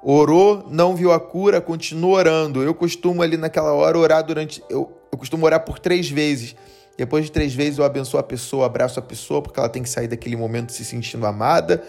Orou, 0.03 0.67
não 0.69 0.95
viu 0.95 1.13
a 1.13 1.21
cura, 1.21 1.61
continua 1.61 2.19
orando. 2.19 2.63
Eu 2.63 2.75
costumo 2.75 3.23
ali 3.23 3.39
naquela 3.39 3.73
hora 3.73 3.99
orar 3.99 4.23
durante. 4.23 4.63
Eu, 4.69 4.93
eu 5.11 5.17
costumo 5.17 5.47
orar 5.47 5.65
por 5.65 5.79
três 5.79 6.11
vezes. 6.11 6.55
Depois 6.99 7.25
de 7.25 7.33
três 7.33 7.55
vezes 7.55 7.79
eu 7.79 7.85
abençoo 7.85 8.21
a 8.21 8.23
pessoa, 8.23 8.67
abraço 8.67 8.99
a 8.99 9.03
pessoa, 9.03 9.41
porque 9.41 9.59
ela 9.59 9.69
tem 9.69 9.83
que 9.83 9.89
sair 9.89 10.09
daquele 10.09 10.37
momento 10.37 10.73
se 10.73 10.85
sentindo 10.85 11.27
amada. 11.27 11.83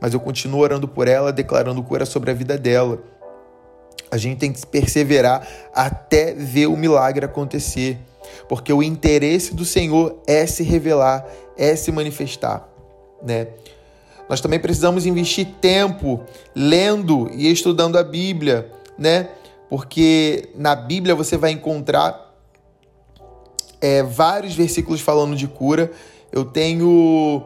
Mas 0.00 0.14
eu 0.14 0.20
continuo 0.20 0.60
orando 0.60 0.86
por 0.86 1.08
ela, 1.08 1.32
declarando 1.32 1.82
cura 1.82 2.06
sobre 2.06 2.30
a 2.30 2.34
vida 2.34 2.56
dela. 2.56 3.02
A 4.10 4.16
gente 4.16 4.38
tem 4.38 4.52
que 4.52 4.64
perseverar 4.66 5.46
até 5.74 6.32
ver 6.32 6.66
o 6.66 6.76
milagre 6.76 7.24
acontecer, 7.24 7.98
porque 8.48 8.72
o 8.72 8.82
interesse 8.82 9.54
do 9.54 9.64
Senhor 9.64 10.22
é 10.26 10.46
se 10.46 10.62
revelar, 10.62 11.26
é 11.56 11.74
se 11.74 11.90
manifestar, 11.90 12.68
né? 13.22 13.48
Nós 14.28 14.40
também 14.40 14.58
precisamos 14.58 15.06
investir 15.06 15.46
tempo 15.60 16.20
lendo 16.54 17.30
e 17.32 17.50
estudando 17.50 17.96
a 17.96 18.02
Bíblia, 18.02 18.70
né? 18.98 19.28
Porque 19.68 20.50
na 20.54 20.74
Bíblia 20.74 21.14
você 21.14 21.36
vai 21.36 21.52
encontrar 21.52 22.34
é, 23.80 24.02
vários 24.02 24.54
versículos 24.54 25.00
falando 25.00 25.36
de 25.36 25.46
cura. 25.46 25.90
Eu 26.32 26.44
tenho 26.44 27.42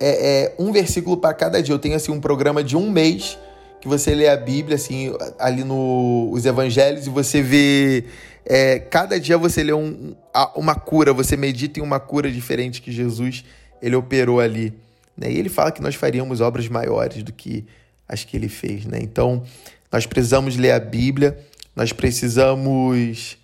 é, 0.00 0.54
é, 0.54 0.54
um 0.58 0.72
versículo 0.72 1.16
para 1.16 1.34
cada 1.34 1.62
dia. 1.62 1.74
Eu 1.74 1.78
tenho 1.78 1.96
assim 1.96 2.12
um 2.12 2.20
programa 2.20 2.62
de 2.62 2.76
um 2.76 2.90
mês 2.90 3.38
que 3.86 3.88
você 3.88 4.16
lê 4.16 4.28
a 4.28 4.36
Bíblia, 4.36 4.74
assim, 4.74 5.14
ali 5.38 5.62
nos 5.62 6.42
no, 6.42 6.48
evangelhos, 6.48 7.06
e 7.06 7.10
você 7.10 7.40
vê. 7.40 8.04
É, 8.44 8.80
cada 8.80 9.18
dia 9.18 9.38
você 9.38 9.62
lê 9.62 9.72
um, 9.72 10.14
uma 10.56 10.74
cura, 10.74 11.12
você 11.12 11.36
medita 11.36 11.78
em 11.78 11.82
uma 11.82 12.00
cura 12.00 12.30
diferente 12.30 12.82
que 12.82 12.90
Jesus 12.90 13.44
ele 13.80 13.94
operou 13.94 14.40
ali. 14.40 14.74
Né? 15.16 15.30
E 15.30 15.38
ele 15.38 15.48
fala 15.48 15.70
que 15.70 15.80
nós 15.80 15.94
faríamos 15.94 16.40
obras 16.40 16.68
maiores 16.68 17.22
do 17.22 17.32
que 17.32 17.64
as 18.08 18.24
que 18.24 18.36
ele 18.36 18.48
fez. 18.48 18.84
Né? 18.86 18.98
Então, 19.00 19.42
nós 19.90 20.04
precisamos 20.04 20.56
ler 20.56 20.72
a 20.72 20.80
Bíblia, 20.80 21.38
nós 21.74 21.92
precisamos 21.92 23.36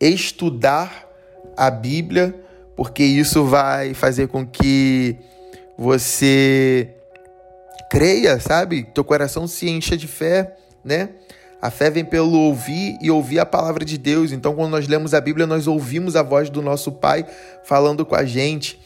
estudar 0.00 1.08
a 1.56 1.70
Bíblia, 1.70 2.34
porque 2.76 3.04
isso 3.04 3.44
vai 3.44 3.94
fazer 3.94 4.28
com 4.28 4.46
que 4.46 5.16
você 5.76 6.88
creia, 7.90 8.38
sabe? 8.38 8.84
Teu 8.84 9.02
coração 9.02 9.48
se 9.48 9.68
encha 9.68 9.96
de 9.96 10.06
fé, 10.06 10.56
né? 10.82 11.10
A 11.60 11.70
fé 11.70 11.90
vem 11.90 12.04
pelo 12.04 12.32
ouvir 12.38 12.96
e 13.02 13.10
ouvir 13.10 13.40
a 13.40 13.44
palavra 13.44 13.84
de 13.84 13.98
Deus. 13.98 14.32
Então, 14.32 14.54
quando 14.54 14.70
nós 14.70 14.88
lemos 14.88 15.12
a 15.12 15.20
Bíblia, 15.20 15.46
nós 15.46 15.66
ouvimos 15.66 16.16
a 16.16 16.22
voz 16.22 16.48
do 16.48 16.62
nosso 16.62 16.92
Pai 16.92 17.26
falando 17.64 18.06
com 18.06 18.14
a 18.14 18.24
gente. 18.24 18.80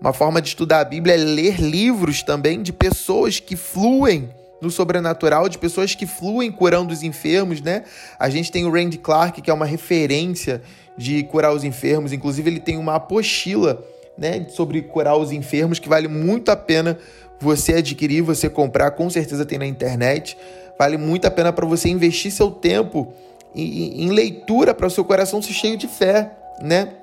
Uma 0.00 0.14
forma 0.14 0.40
de 0.40 0.48
estudar 0.48 0.80
a 0.80 0.84
Bíblia 0.84 1.14
é 1.14 1.18
ler 1.18 1.60
livros 1.60 2.22
também 2.22 2.62
de 2.62 2.72
pessoas 2.72 3.38
que 3.38 3.54
fluem 3.54 4.30
no 4.62 4.70
sobrenatural, 4.70 5.48
de 5.48 5.58
pessoas 5.58 5.94
que 5.94 6.06
fluem 6.06 6.50
curando 6.50 6.92
os 6.92 7.02
enfermos, 7.02 7.60
né? 7.60 7.84
A 8.18 8.30
gente 8.30 8.50
tem 8.50 8.64
o 8.64 8.70
Randy 8.70 8.96
Clark, 8.96 9.42
que 9.42 9.50
é 9.50 9.54
uma 9.54 9.66
referência 9.66 10.62
de 10.96 11.22
curar 11.24 11.52
os 11.52 11.64
enfermos. 11.64 12.12
Inclusive, 12.12 12.48
ele 12.48 12.60
tem 12.60 12.78
uma 12.78 12.94
apostila, 12.94 13.84
né, 14.16 14.46
sobre 14.50 14.82
curar 14.82 15.16
os 15.16 15.32
enfermos 15.32 15.78
que 15.78 15.88
vale 15.88 16.08
muito 16.08 16.50
a 16.50 16.56
pena 16.56 16.98
você 17.40 17.74
adquirir, 17.74 18.22
você 18.22 18.48
comprar, 18.48 18.90
com 18.92 19.08
certeza 19.08 19.44
tem 19.44 19.58
na 19.58 19.66
internet. 19.66 20.36
Vale 20.78 20.96
muito 20.96 21.26
a 21.26 21.30
pena 21.30 21.52
para 21.52 21.66
você 21.66 21.88
investir 21.88 22.30
seu 22.30 22.50
tempo 22.50 23.12
em, 23.54 24.04
em 24.04 24.10
leitura 24.10 24.74
para 24.74 24.86
o 24.86 24.90
seu 24.90 25.04
coração 25.04 25.42
se 25.42 25.52
cheio 25.52 25.76
de 25.76 25.88
fé, 25.88 26.30
né? 26.62 26.94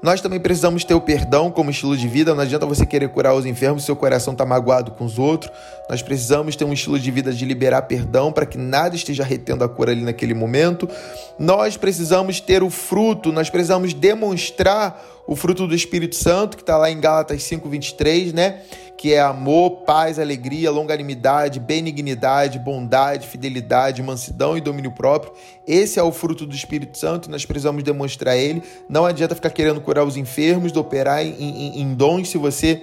Nós 0.00 0.20
também 0.20 0.38
precisamos 0.38 0.84
ter 0.84 0.94
o 0.94 1.00
perdão 1.00 1.50
como 1.50 1.70
estilo 1.70 1.96
de 1.96 2.06
vida. 2.06 2.32
Não 2.32 2.42
adianta 2.42 2.64
você 2.64 2.86
querer 2.86 3.08
curar 3.08 3.34
os 3.34 3.44
enfermos 3.44 3.82
se 3.82 3.86
seu 3.86 3.96
coração 3.96 4.32
está 4.32 4.46
magoado 4.46 4.92
com 4.92 5.04
os 5.04 5.18
outros. 5.18 5.50
Nós 5.90 6.02
precisamos 6.02 6.54
ter 6.54 6.64
um 6.64 6.72
estilo 6.72 7.00
de 7.00 7.10
vida 7.10 7.32
de 7.32 7.44
liberar 7.44 7.82
perdão 7.82 8.30
para 8.30 8.46
que 8.46 8.56
nada 8.56 8.94
esteja 8.94 9.24
retendo 9.24 9.64
a 9.64 9.68
cura 9.68 9.90
ali 9.90 10.02
naquele 10.02 10.34
momento. 10.34 10.88
Nós 11.36 11.76
precisamos 11.76 12.40
ter 12.40 12.62
o 12.62 12.70
fruto, 12.70 13.32
nós 13.32 13.50
precisamos 13.50 13.92
demonstrar 13.92 15.04
o 15.26 15.34
fruto 15.34 15.66
do 15.66 15.74
Espírito 15.74 16.14
Santo, 16.14 16.56
que 16.56 16.62
está 16.62 16.78
lá 16.78 16.90
em 16.90 17.00
Gálatas 17.00 17.42
5,23, 17.42 18.32
né? 18.32 18.60
Que 18.98 19.14
é 19.14 19.20
amor, 19.20 19.84
paz, 19.86 20.18
alegria, 20.18 20.70
longanimidade, 20.70 21.60
benignidade, 21.60 22.58
bondade, 22.58 23.26
fidelidade, 23.26 24.02
mansidão 24.02 24.58
e 24.58 24.60
domínio 24.60 24.90
próprio. 24.90 25.32
Esse 25.66 25.98
é 25.98 26.02
o 26.02 26.12
fruto 26.12 26.44
do 26.44 26.54
Espírito 26.54 26.98
Santo, 26.98 27.30
nós 27.30 27.46
precisamos 27.46 27.82
demonstrar 27.82 28.36
ele. 28.36 28.62
Não 28.88 29.06
adianta 29.06 29.34
ficar 29.34 29.50
querendo 29.50 29.80
curar 29.80 30.04
os 30.04 30.16
enfermos, 30.16 30.76
operar 30.76 31.24
em, 31.24 31.32
em, 31.38 31.80
em 31.80 31.94
dons 31.94 32.28
se 32.28 32.36
você 32.36 32.82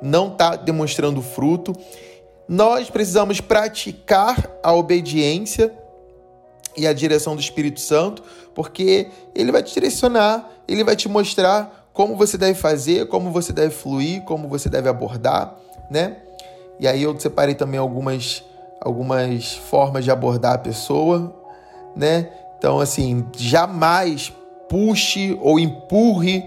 não 0.00 0.28
está 0.28 0.56
demonstrando 0.56 1.20
fruto. 1.20 1.72
Nós 2.48 2.88
precisamos 2.88 3.40
praticar 3.40 4.48
a 4.62 4.72
obediência 4.72 5.72
e 6.76 6.86
a 6.86 6.92
direção 6.92 7.34
do 7.34 7.40
Espírito 7.40 7.80
Santo, 7.80 8.22
porque 8.54 9.08
ele 9.34 9.50
vai 9.50 9.62
te 9.62 9.74
direcionar, 9.74 10.48
ele 10.68 10.84
vai 10.84 10.94
te 10.94 11.08
mostrar 11.08 11.85
como 11.96 12.14
você 12.14 12.36
deve 12.36 12.52
fazer, 12.52 13.08
como 13.08 13.30
você 13.30 13.54
deve 13.54 13.70
fluir, 13.70 14.20
como 14.20 14.48
você 14.48 14.68
deve 14.68 14.86
abordar, 14.86 15.56
né? 15.90 16.18
E 16.78 16.86
aí 16.86 17.02
eu 17.02 17.18
separei 17.18 17.54
também 17.54 17.80
algumas, 17.80 18.44
algumas 18.82 19.54
formas 19.54 20.04
de 20.04 20.10
abordar 20.10 20.56
a 20.56 20.58
pessoa, 20.58 21.34
né? 21.96 22.28
Então, 22.58 22.80
assim, 22.80 23.24
jamais 23.34 24.30
puxe 24.68 25.38
ou 25.40 25.58
empurre, 25.58 26.44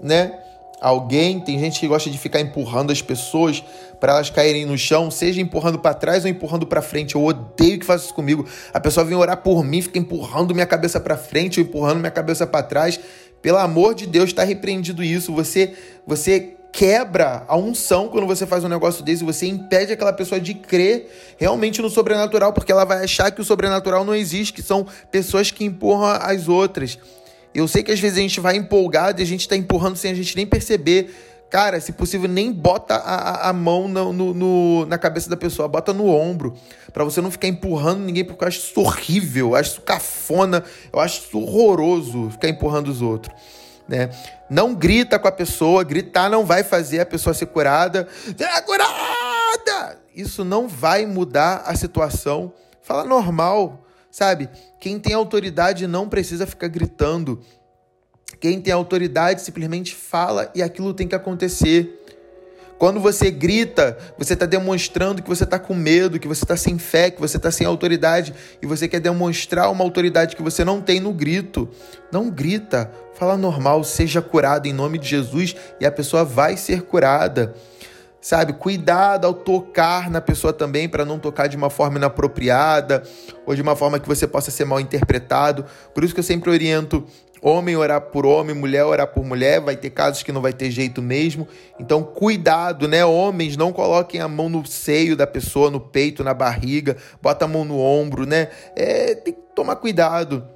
né? 0.00 0.38
Alguém, 0.80 1.40
tem 1.40 1.58
gente 1.58 1.80
que 1.80 1.88
gosta 1.88 2.08
de 2.08 2.16
ficar 2.16 2.40
empurrando 2.40 2.92
as 2.92 3.02
pessoas 3.02 3.62
para 4.00 4.14
elas 4.14 4.30
caírem 4.30 4.66
no 4.66 4.76
chão, 4.76 5.12
seja 5.12 5.40
empurrando 5.40 5.78
para 5.78 5.94
trás 5.94 6.24
ou 6.24 6.30
empurrando 6.30 6.66
para 6.66 6.82
frente. 6.82 7.14
Eu 7.14 7.24
odeio 7.24 7.78
que 7.78 7.86
faça 7.86 8.06
isso 8.06 8.14
comigo. 8.14 8.44
A 8.74 8.80
pessoa 8.80 9.04
vem 9.04 9.16
orar 9.16 9.36
por 9.36 9.62
mim, 9.64 9.80
fica 9.80 10.00
empurrando 10.00 10.52
minha 10.52 10.66
cabeça 10.66 10.98
para 10.98 11.16
frente 11.16 11.60
ou 11.60 11.66
empurrando 11.66 12.00
minha 12.00 12.10
cabeça 12.10 12.48
para 12.48 12.64
trás. 12.64 12.98
Pelo 13.42 13.58
amor 13.58 13.94
de 13.94 14.06
Deus, 14.06 14.30
está 14.30 14.44
repreendido 14.44 15.02
isso. 15.02 15.34
Você, 15.34 15.74
você 16.06 16.56
quebra 16.72 17.44
a 17.46 17.56
unção 17.56 18.08
quando 18.08 18.26
você 18.26 18.46
faz 18.46 18.64
um 18.64 18.68
negócio 18.68 19.04
desse, 19.04 19.22
você 19.22 19.46
impede 19.46 19.92
aquela 19.92 20.12
pessoa 20.12 20.40
de 20.40 20.54
crer 20.54 21.34
realmente 21.36 21.82
no 21.82 21.90
sobrenatural, 21.90 22.52
porque 22.52 22.72
ela 22.72 22.84
vai 22.84 23.04
achar 23.04 23.30
que 23.30 23.40
o 23.40 23.44
sobrenatural 23.44 24.04
não 24.04 24.14
existe, 24.14 24.54
que 24.54 24.62
são 24.62 24.86
pessoas 25.10 25.50
que 25.50 25.64
empurram 25.64 26.06
as 26.06 26.48
outras. 26.48 26.98
Eu 27.54 27.68
sei 27.68 27.82
que 27.82 27.92
às 27.92 28.00
vezes 28.00 28.16
a 28.16 28.22
gente 28.22 28.40
vai 28.40 28.56
empolgado 28.56 29.20
e 29.20 29.22
a 29.22 29.26
gente 29.26 29.40
está 29.40 29.54
empurrando 29.54 29.96
sem 29.96 30.10
a 30.10 30.14
gente 30.14 30.34
nem 30.34 30.46
perceber. 30.46 31.14
Cara, 31.52 31.78
se 31.82 31.92
possível, 31.92 32.30
nem 32.30 32.50
bota 32.50 32.94
a, 32.94 33.50
a 33.50 33.52
mão 33.52 33.86
no, 33.86 34.10
no, 34.10 34.32
no, 34.32 34.86
na 34.86 34.96
cabeça 34.96 35.28
da 35.28 35.36
pessoa, 35.36 35.68
bota 35.68 35.92
no 35.92 36.06
ombro, 36.08 36.54
para 36.94 37.04
você 37.04 37.20
não 37.20 37.30
ficar 37.30 37.46
empurrando 37.46 38.00
ninguém, 38.00 38.24
porque 38.24 38.42
eu 38.42 38.48
acho 38.48 38.60
isso 38.60 38.80
horrível, 38.80 39.50
eu 39.50 39.56
acho 39.56 39.72
isso 39.72 39.82
cafona, 39.82 40.64
eu 40.90 40.98
acho 40.98 41.20
isso 41.20 41.38
horroroso 41.38 42.30
ficar 42.30 42.48
empurrando 42.48 42.88
os 42.88 43.02
outros. 43.02 43.36
Né? 43.86 44.08
Não 44.48 44.74
grita 44.74 45.18
com 45.18 45.28
a 45.28 45.32
pessoa, 45.32 45.84
gritar 45.84 46.30
não 46.30 46.46
vai 46.46 46.64
fazer 46.64 47.00
a 47.00 47.06
pessoa 47.06 47.34
ser 47.34 47.44
curada. 47.44 48.08
É 48.38 48.60
curada! 48.62 49.98
Isso 50.16 50.46
não 50.46 50.66
vai 50.66 51.04
mudar 51.04 51.64
a 51.66 51.76
situação. 51.76 52.50
Fala 52.80 53.04
normal, 53.04 53.84
sabe? 54.10 54.48
Quem 54.80 54.98
tem 54.98 55.12
autoridade 55.12 55.86
não 55.86 56.08
precisa 56.08 56.46
ficar 56.46 56.68
gritando. 56.68 57.42
Quem 58.40 58.60
tem 58.60 58.72
autoridade 58.72 59.42
simplesmente 59.42 59.94
fala 59.94 60.50
e 60.54 60.62
aquilo 60.62 60.94
tem 60.94 61.06
que 61.06 61.14
acontecer. 61.14 61.98
Quando 62.82 62.98
você 62.98 63.30
grita, 63.30 63.96
você 64.18 64.32
está 64.32 64.44
demonstrando 64.44 65.22
que 65.22 65.28
você 65.28 65.44
está 65.44 65.56
com 65.56 65.72
medo, 65.72 66.18
que 66.18 66.26
você 66.26 66.42
está 66.42 66.56
sem 66.56 66.78
fé, 66.78 67.12
que 67.12 67.20
você 67.20 67.36
está 67.36 67.48
sem 67.48 67.64
autoridade 67.64 68.34
e 68.60 68.66
você 68.66 68.88
quer 68.88 68.98
demonstrar 68.98 69.70
uma 69.70 69.84
autoridade 69.84 70.34
que 70.34 70.42
você 70.42 70.64
não 70.64 70.80
tem 70.80 70.98
no 70.98 71.12
grito. 71.12 71.68
Não 72.10 72.28
grita, 72.28 72.90
fala 73.14 73.36
normal, 73.36 73.84
seja 73.84 74.20
curado 74.20 74.66
em 74.66 74.72
nome 74.72 74.98
de 74.98 75.08
Jesus 75.08 75.54
e 75.78 75.86
a 75.86 75.92
pessoa 75.92 76.24
vai 76.24 76.56
ser 76.56 76.82
curada. 76.82 77.54
Sabe? 78.22 78.54
Cuidado 78.54 79.26
ao 79.26 79.34
tocar 79.34 80.08
na 80.08 80.20
pessoa 80.20 80.52
também, 80.52 80.88
para 80.88 81.04
não 81.04 81.18
tocar 81.18 81.48
de 81.48 81.56
uma 81.56 81.68
forma 81.68 81.98
inapropriada 81.98 83.02
ou 83.44 83.54
de 83.54 83.60
uma 83.60 83.76
forma 83.76 83.98
que 83.98 84.08
você 84.08 84.26
possa 84.26 84.50
ser 84.50 84.64
mal 84.64 84.80
interpretado. 84.80 85.66
Por 85.92 86.04
isso 86.04 86.14
que 86.14 86.20
eu 86.20 86.24
sempre 86.24 86.48
oriento 86.48 87.04
homem 87.42 87.76
orar 87.76 88.00
por 88.00 88.24
homem, 88.24 88.54
mulher 88.54 88.84
orar 88.84 89.08
por 89.08 89.24
mulher, 89.24 89.60
vai 89.60 89.76
ter 89.76 89.90
casos 89.90 90.22
que 90.22 90.30
não 90.30 90.40
vai 90.40 90.52
ter 90.52 90.70
jeito 90.70 91.02
mesmo. 91.02 91.48
Então, 91.78 92.04
cuidado, 92.04 92.86
né? 92.86 93.04
Homens, 93.04 93.56
não 93.56 93.72
coloquem 93.72 94.20
a 94.20 94.28
mão 94.28 94.48
no 94.48 94.64
seio 94.64 95.16
da 95.16 95.26
pessoa, 95.26 95.68
no 95.68 95.80
peito, 95.80 96.22
na 96.22 96.32
barriga, 96.32 96.96
bota 97.20 97.44
a 97.44 97.48
mão 97.48 97.64
no 97.64 97.80
ombro, 97.80 98.24
né? 98.24 98.48
É, 98.76 99.16
tem 99.16 99.34
que 99.34 99.40
tomar 99.56 99.74
cuidado 99.76 100.51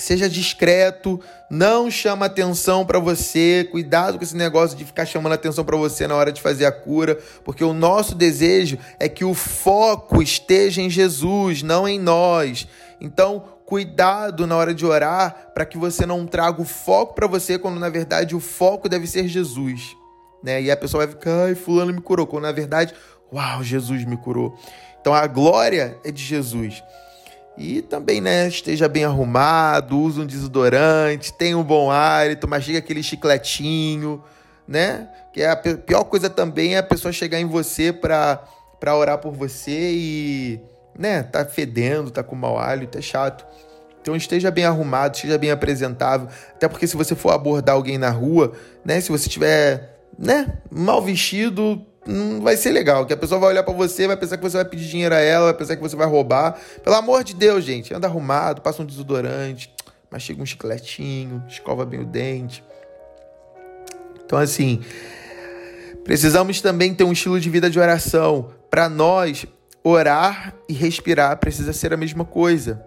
seja 0.00 0.28
discreto, 0.28 1.20
não 1.50 1.90
chama 1.90 2.26
atenção 2.26 2.84
para 2.86 2.98
você, 2.98 3.68
cuidado 3.70 4.18
com 4.18 4.24
esse 4.24 4.36
negócio 4.36 4.76
de 4.76 4.84
ficar 4.84 5.04
chamando 5.06 5.32
atenção 5.32 5.64
para 5.64 5.76
você 5.76 6.06
na 6.06 6.14
hora 6.14 6.32
de 6.32 6.40
fazer 6.40 6.64
a 6.64 6.72
cura, 6.72 7.18
porque 7.44 7.64
o 7.64 7.72
nosso 7.72 8.14
desejo 8.14 8.78
é 8.98 9.08
que 9.08 9.24
o 9.24 9.34
foco 9.34 10.22
esteja 10.22 10.80
em 10.80 10.88
Jesus, 10.88 11.62
não 11.62 11.88
em 11.88 11.98
nós. 11.98 12.66
Então, 13.00 13.42
cuidado 13.64 14.46
na 14.46 14.56
hora 14.56 14.74
de 14.74 14.84
orar 14.84 15.52
para 15.54 15.64
que 15.64 15.78
você 15.78 16.04
não 16.04 16.26
traga 16.26 16.60
o 16.60 16.64
foco 16.64 17.14
para 17.14 17.26
você 17.26 17.58
quando 17.58 17.78
na 17.78 17.88
verdade 17.88 18.34
o 18.34 18.40
foco 18.40 18.88
deve 18.88 19.06
ser 19.06 19.28
Jesus, 19.28 19.96
né? 20.42 20.60
E 20.60 20.70
a 20.70 20.76
pessoa 20.76 21.06
vai 21.06 21.14
ficar, 21.14 21.44
ai, 21.46 21.54
fulano 21.54 21.92
me 21.92 22.00
curou, 22.00 22.26
quando 22.26 22.42
na 22.42 22.52
verdade, 22.52 22.92
uau, 23.32 23.62
Jesus 23.62 24.04
me 24.04 24.16
curou. 24.16 24.58
Então 25.00 25.14
a 25.14 25.26
glória 25.26 25.96
é 26.04 26.10
de 26.10 26.22
Jesus. 26.22 26.82
E 27.62 27.82
também, 27.82 28.22
né, 28.22 28.48
esteja 28.48 28.88
bem 28.88 29.04
arrumado, 29.04 29.98
use 29.98 30.18
um 30.18 30.24
desodorante, 30.24 31.30
tenha 31.30 31.58
um 31.58 31.62
bom 31.62 31.90
hálito, 31.90 32.48
mastiga 32.48 32.78
aquele 32.78 33.02
chicletinho, 33.02 34.24
né? 34.66 35.10
Que 35.30 35.42
é 35.42 35.50
a 35.50 35.56
pior 35.56 36.04
coisa 36.04 36.30
também 36.30 36.74
é 36.74 36.78
a 36.78 36.82
pessoa 36.82 37.12
chegar 37.12 37.38
em 37.38 37.44
você 37.44 37.92
para 37.92 38.42
para 38.80 38.96
orar 38.96 39.18
por 39.18 39.34
você 39.34 39.92
e, 39.92 40.60
né, 40.98 41.22
tá 41.22 41.44
fedendo, 41.44 42.10
tá 42.10 42.22
com 42.22 42.34
mau 42.34 42.58
hálito, 42.58 42.96
é 42.96 43.02
chato. 43.02 43.44
Então 44.00 44.16
esteja 44.16 44.50
bem 44.50 44.64
arrumado, 44.64 45.16
esteja 45.16 45.36
bem 45.36 45.50
apresentável, 45.50 46.28
até 46.56 46.66
porque 46.66 46.86
se 46.86 46.96
você 46.96 47.14
for 47.14 47.30
abordar 47.30 47.74
alguém 47.74 47.98
na 47.98 48.08
rua, 48.08 48.52
né, 48.82 49.02
se 49.02 49.10
você 49.10 49.28
tiver, 49.28 50.00
né, 50.18 50.60
mal 50.70 51.02
vestido, 51.02 51.84
não 52.10 52.40
vai 52.40 52.56
ser 52.56 52.70
legal. 52.70 53.06
Que 53.06 53.12
a 53.12 53.16
pessoa 53.16 53.40
vai 53.40 53.50
olhar 53.50 53.62
para 53.62 53.72
você, 53.72 54.06
vai 54.06 54.16
pensar 54.16 54.36
que 54.36 54.42
você 54.42 54.56
vai 54.56 54.64
pedir 54.64 54.86
dinheiro 54.86 55.14
a 55.14 55.18
ela, 55.18 55.46
vai 55.46 55.54
pensar 55.54 55.76
que 55.76 55.82
você 55.82 55.96
vai 55.96 56.06
roubar. 56.06 56.58
Pelo 56.82 56.96
amor 56.96 57.22
de 57.24 57.34
Deus, 57.34 57.64
gente, 57.64 57.94
anda 57.94 58.06
arrumado, 58.06 58.60
passa 58.60 58.82
um 58.82 58.86
desodorante, 58.86 59.72
mastiga 60.10 60.42
um 60.42 60.46
chicletinho, 60.46 61.42
escova 61.48 61.84
bem 61.84 62.00
o 62.00 62.04
dente. 62.04 62.64
Então, 64.24 64.38
assim, 64.38 64.80
precisamos 66.04 66.60
também 66.60 66.94
ter 66.94 67.04
um 67.04 67.12
estilo 67.12 67.40
de 67.40 67.48
vida 67.48 67.70
de 67.70 67.78
oração. 67.78 68.50
Para 68.70 68.88
nós, 68.88 69.46
orar 69.82 70.54
e 70.68 70.72
respirar 70.72 71.36
precisa 71.38 71.72
ser 71.72 71.92
a 71.92 71.96
mesma 71.96 72.24
coisa. 72.24 72.84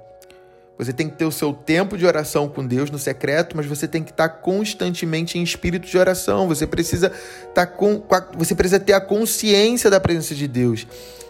Você 0.77 0.91
tem 0.91 1.07
que 1.07 1.15
ter 1.15 1.25
o 1.25 1.31
seu 1.31 1.53
tempo 1.53 1.97
de 1.97 2.05
oração 2.05 2.49
com 2.49 2.65
Deus 2.65 2.89
no 2.89 2.97
secreto, 2.97 3.55
mas 3.55 3.65
você 3.65 3.87
tem 3.87 4.03
que 4.03 4.09
estar 4.11 4.27
constantemente 4.27 5.37
em 5.37 5.43
espírito 5.43 5.87
de 5.87 5.97
oração. 5.97 6.47
Você 6.47 6.65
precisa 6.65 7.11
estar 7.47 7.67
com, 7.67 8.03
você 8.35 8.55
precisa 8.55 8.79
ter 8.79 8.93
a 8.93 9.01
consciência 9.01 9.89
da 9.89 9.99
presença 9.99 10.33
de 10.33 10.47
Deus, 10.47 10.87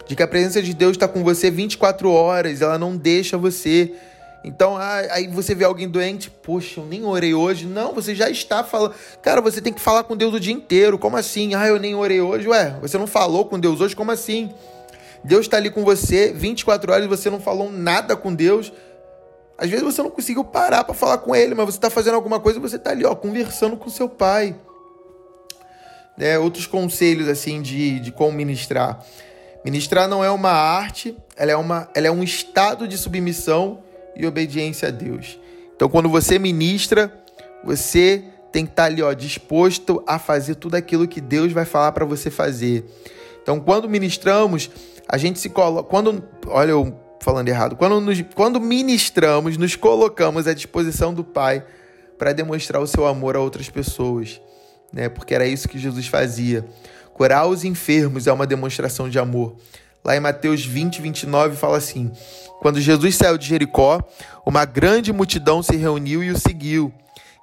de 0.08 0.16
que 0.16 0.24
a 0.24 0.28
presença 0.28 0.62
de 0.62 0.74
Deus 0.74 0.92
está 0.92 1.08
com 1.08 1.24
você 1.24 1.52
24 1.52 2.10
horas, 2.10 2.62
ela 2.62 2.78
não 2.78 2.96
deixa 2.96 3.38
você. 3.38 3.94
Então, 4.46 4.78
aí 4.78 5.28
você 5.28 5.56
vê 5.56 5.64
alguém 5.64 5.88
doente, 5.88 6.30
poxa, 6.30 6.82
eu 6.82 6.86
nem 6.86 7.06
orei 7.06 7.34
hoje. 7.34 7.66
Não, 7.66 7.94
você 7.94 8.14
já 8.14 8.30
está 8.30 8.64
falando. 8.64 8.94
Cara, 9.22 9.40
você 9.40 9.62
tem 9.62 9.72
que 9.72 9.80
falar 9.80 10.04
com 10.04 10.18
Deus 10.18 10.34
o 10.34 10.40
dia 10.40 10.54
inteiro. 10.54 10.98
Como 10.98 11.16
assim? 11.16 11.54
Ah, 11.54 11.68
eu 11.68 11.80
nem 11.80 11.96
orei 11.96 12.20
hoje. 12.20 12.48
Ué, 12.48 12.78
você 12.82 12.98
não 12.98 13.08
falou 13.08 13.46
com 13.46 13.58
Deus 13.58 13.80
hoje? 13.80 13.96
Como 13.96 14.12
assim? 14.12 14.52
Deus 15.24 15.46
está 15.46 15.56
ali 15.56 15.70
com 15.70 15.86
você 15.86 16.34
24 16.34 16.92
horas 16.92 17.06
e 17.06 17.08
você 17.08 17.30
não 17.30 17.40
falou 17.40 17.72
nada 17.72 18.18
com 18.18 18.34
Deus. 18.34 18.74
Às 19.58 19.70
vezes 19.70 19.84
você 19.84 20.02
não 20.02 20.10
conseguiu 20.10 20.44
parar 20.44 20.84
para 20.84 20.94
falar 20.94 21.20
com 21.20 21.36
ele, 21.36 21.54
mas 21.54 21.66
você 21.66 21.78
está 21.78 21.90
fazendo 21.90 22.16
alguma 22.16 22.40
coisa 22.40 22.58
e 22.58 22.62
você 22.62 22.76
está 22.76 22.92
ali, 22.92 23.06
ó, 23.06 23.16
conversando 23.16 23.78
com 23.78 23.90
seu 23.90 24.10
pai. 24.10 24.56
É, 26.18 26.38
outros 26.38 26.68
conselhos 26.68 27.28
assim 27.28 27.62
de, 27.62 28.00
de 28.00 28.12
como 28.12 28.32
ministrar. 28.34 29.04
Ministrar 29.64 30.08
não 30.08 30.24
é 30.24 30.30
uma 30.30 30.52
arte, 30.52 31.18
ela 31.38 31.52
é, 31.52 31.56
uma, 31.56 31.90
ela 31.96 32.08
é 32.08 32.12
um 32.12 32.24
estado 32.24 32.88
de 32.88 32.98
submissão 32.98 33.82
e 34.16 34.26
obediência 34.26 34.90
a 34.90 34.92
Deus. 34.92 35.40
Então, 35.76 35.90
quando 35.90 36.10
você 36.10 36.38
ministra, 36.38 37.14
você 37.64 38.24
tem 38.52 38.66
que 38.66 38.72
estar 38.72 38.84
tá 38.84 38.88
ali, 38.88 39.02
ó, 39.02 39.14
disposto 39.14 40.04
a 40.06 40.20
fazer 40.20 40.56
tudo 40.56 40.76
aquilo 40.76 41.08
que 41.08 41.22
Deus 41.22 41.52
vai 41.52 41.66
falar 41.66 41.92
para 41.92 42.06
você 42.06 42.30
fazer. 42.30 42.86
Então, 43.42 43.60
quando 43.60 43.90
ministramos, 43.90 44.70
a 45.08 45.18
gente 45.18 45.40
se 45.40 45.50
coloca. 45.50 45.90
Quando, 45.90 46.24
olha, 46.48 46.72
eu 46.72 47.03
falando 47.24 47.48
errado. 47.48 47.76
Quando, 47.76 48.00
nos, 48.02 48.22
quando 48.36 48.60
ministramos, 48.60 49.58
nos 49.58 49.76
colocamos 49.76 50.48
à 50.48 50.54
disposição 50.54 51.14
do 51.14 51.24
Pai 51.24 51.66
para 52.18 52.34
demonstrar 52.34 52.82
o 52.82 52.88
seu 52.88 53.08
amor 53.08 53.36
a 53.36 53.40
outras 53.40 53.70
pessoas, 53.70 54.40
né? 54.92 55.10
Porque 55.10 55.34
era 55.34 55.48
isso 55.48 55.68
que 55.68 55.80
Jesus 55.80 56.08
fazia. 56.08 56.66
Curar 57.14 57.48
os 57.48 57.64
enfermos 57.64 58.28
é 58.28 58.34
uma 58.34 58.46
demonstração 58.46 59.10
de 59.10 59.18
amor. 59.18 59.56
Lá 60.04 60.18
em 60.18 60.20
Mateus 60.20 60.66
20, 60.66 61.02
29 61.02 61.56
fala 61.56 61.78
assim: 61.78 62.12
Quando 62.60 62.82
Jesus 62.82 63.16
saiu 63.16 63.38
de 63.38 63.48
Jericó, 63.48 64.02
uma 64.46 64.66
grande 64.66 65.14
multidão 65.14 65.64
se 65.64 65.76
reuniu 65.76 66.22
e 66.24 66.30
o 66.30 66.38
seguiu. 66.38 66.94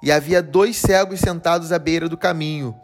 E 0.03 0.11
havia 0.11 0.41
dois 0.41 0.77
cegos 0.77 1.19
sentados 1.19 1.71
à 1.71 1.79
beira 1.79 2.07
do 2.07 2.17
caminho. 2.17 2.75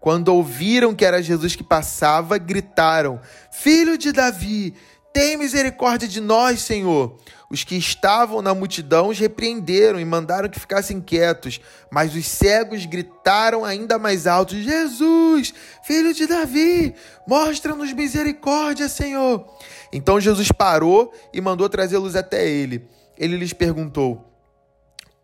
Quando 0.00 0.28
ouviram 0.28 0.94
que 0.94 1.04
era 1.04 1.22
Jesus 1.22 1.54
que 1.56 1.64
passava, 1.64 2.36
gritaram: 2.36 3.20
Filho 3.50 3.96
de 3.96 4.12
Davi, 4.12 4.74
tem 5.12 5.36
misericórdia 5.36 6.08
de 6.08 6.20
nós, 6.20 6.60
Senhor. 6.60 7.18
Os 7.52 7.64
que 7.64 7.76
estavam 7.76 8.40
na 8.40 8.54
multidão 8.54 9.08
os 9.08 9.18
repreenderam 9.18 10.00
e 10.00 10.04
mandaram 10.06 10.48
que 10.48 10.58
ficassem 10.58 11.02
quietos, 11.02 11.60
mas 11.90 12.14
os 12.14 12.26
cegos 12.26 12.86
gritaram 12.86 13.62
ainda 13.62 13.98
mais 13.98 14.26
alto: 14.26 14.56
Jesus, 14.56 15.52
filho 15.84 16.14
de 16.14 16.26
Davi, 16.26 16.94
mostra-nos 17.28 17.92
misericórdia, 17.92 18.88
Senhor. 18.88 19.46
Então 19.92 20.18
Jesus 20.18 20.50
parou 20.50 21.12
e 21.30 21.42
mandou 21.42 21.68
trazê-los 21.68 22.16
até 22.16 22.48
ele. 22.48 22.88
Ele 23.18 23.36
lhes 23.36 23.52
perguntou: 23.52 24.24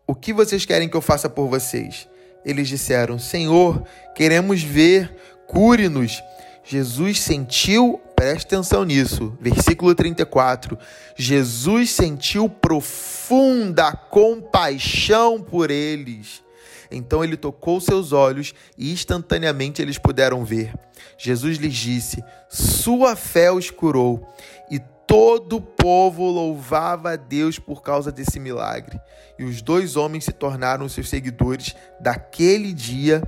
O 0.05 0.13
que 0.13 0.31
vocês 0.31 0.65
querem 0.65 0.87
que 0.87 0.95
eu 0.95 1.01
faça 1.01 1.27
por 1.27 1.47
vocês? 1.47 2.07
Eles 2.45 2.67
disseram: 2.67 3.17
Senhor, 3.17 3.83
queremos 4.13 4.61
ver, 4.61 5.15
cure-nos. 5.47 6.21
Jesus 6.63 7.19
sentiu 7.21 7.99
Preste 8.19 8.47
atenção 8.47 8.83
nisso. 8.83 9.37
Versículo 9.39 9.95
34. 9.95 10.77
Jesus 11.15 11.91
sentiu 11.91 12.49
profunda 12.49 13.93
compaixão 13.93 15.41
por 15.41 15.71
eles. 15.71 16.43
Então 16.91 17.23
ele 17.23 17.37
tocou 17.37 17.79
seus 17.79 18.11
olhos 18.11 18.53
e 18.77 18.91
instantaneamente 18.91 19.81
eles 19.81 19.97
puderam 19.97 20.43
ver. 20.43 20.73
Jesus 21.17 21.57
lhes 21.57 21.73
disse: 21.73 22.21
Sua 22.49 23.15
fé 23.15 23.53
os 23.53 23.71
curou. 23.71 24.27
E 24.69 24.79
todo 25.07 25.55
o 25.55 25.61
povo 25.61 26.25
louvava 26.25 27.13
a 27.13 27.15
Deus 27.15 27.57
por 27.57 27.81
causa 27.81 28.11
desse 28.11 28.37
milagre. 28.37 28.99
E 29.37 29.45
os 29.45 29.61
dois 29.61 29.95
homens 29.95 30.25
se 30.25 30.33
tornaram 30.33 30.89
seus 30.89 31.07
seguidores 31.07 31.73
daquele 32.01 32.73
dia 32.73 33.23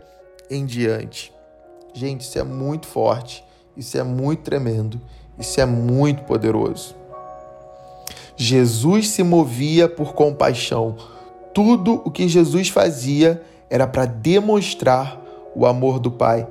em 0.50 0.66
diante. 0.66 1.32
Gente, 1.94 2.24
isso 2.24 2.38
é 2.38 2.44
muito 2.44 2.88
forte. 2.88 3.50
Isso 3.76 3.98
é 3.98 4.04
muito 4.04 4.42
tremendo, 4.42 5.00
isso 5.40 5.60
é 5.60 5.66
muito 5.66 6.24
poderoso. 6.24 6.96
Jesus 8.36 9.10
se 9.10 9.24
movia 9.24 9.88
por 9.88 10.14
compaixão. 10.14 10.98
Tudo 11.54 12.02
o 12.06 12.12
que 12.12 12.28
Jesus 12.28 12.70
fazia 12.70 13.42
era 13.70 13.86
para 13.86 14.06
demonstrar 14.06 15.22
o 15.56 15.66
amor 15.66 16.00
do 16.00 16.12
Pai. 16.12 16.48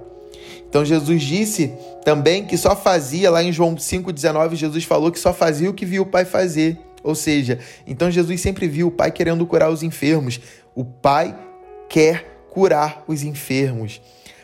Então 0.69 0.85
Jesus 0.85 1.23
disse 1.23 1.75
também 2.05 2.45
que 2.47 2.57
só 2.57 2.77
fazia, 2.77 3.31
lá 3.31 3.43
em 3.43 3.53
João 3.53 3.75
5,19, 3.75 4.55
Jesus 4.55 4.85
falou 4.85 5.11
que 5.11 5.19
só 5.19 5.33
fazia 5.35 5.69
o 5.69 5.75
que 5.75 5.85
viu 5.85 6.03
o 6.03 6.07
Pai 6.07 6.25
fazer. 6.25 6.79
Ou 7.03 7.15
seja, 7.15 7.59
então 7.87 8.11
Jesus 8.11 8.41
sempre 8.41 8.69
viu 8.69 8.89
o 8.89 8.91
Pai 8.91 9.11
querendo 9.11 9.47
curar 9.47 9.71
os 9.71 9.83
enfermos. 9.83 10.41
O 10.75 10.85
Pai 10.85 11.37
quer 11.89 12.45
curar 12.51 13.03
os 13.09 13.23
enfermos. 13.23 14.01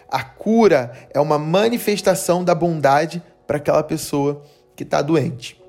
A 0.09 0.23
cura 0.23 0.93
é 1.13 1.21
uma 1.21 1.39
manifestação 1.39 2.45
da 2.45 2.55
bondade 2.55 3.23
para 3.47 3.57
aquela 3.57 3.83
pessoa 3.83 4.43
que 4.75 4.83
está 4.83 5.03
doente. 5.03 5.61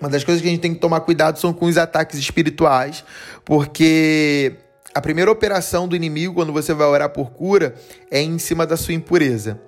Uma 0.00 0.08
das 0.08 0.22
coisas 0.22 0.40
que 0.40 0.48
a 0.48 0.50
gente 0.50 0.60
tem 0.60 0.74
que 0.74 0.80
tomar 0.80 1.00
cuidado 1.00 1.38
são 1.38 1.52
com 1.52 1.66
os 1.66 1.76
ataques 1.76 2.18
espirituais, 2.18 3.04
porque 3.44 4.54
a 4.94 5.00
primeira 5.00 5.30
operação 5.30 5.88
do 5.88 5.96
inimigo 5.96 6.34
quando 6.34 6.52
você 6.52 6.72
vai 6.72 6.86
orar 6.86 7.10
por 7.10 7.30
cura 7.30 7.74
é 8.10 8.20
em 8.20 8.38
cima 8.38 8.66
da 8.66 8.76
sua 8.76 8.94
impureza, 8.94 9.60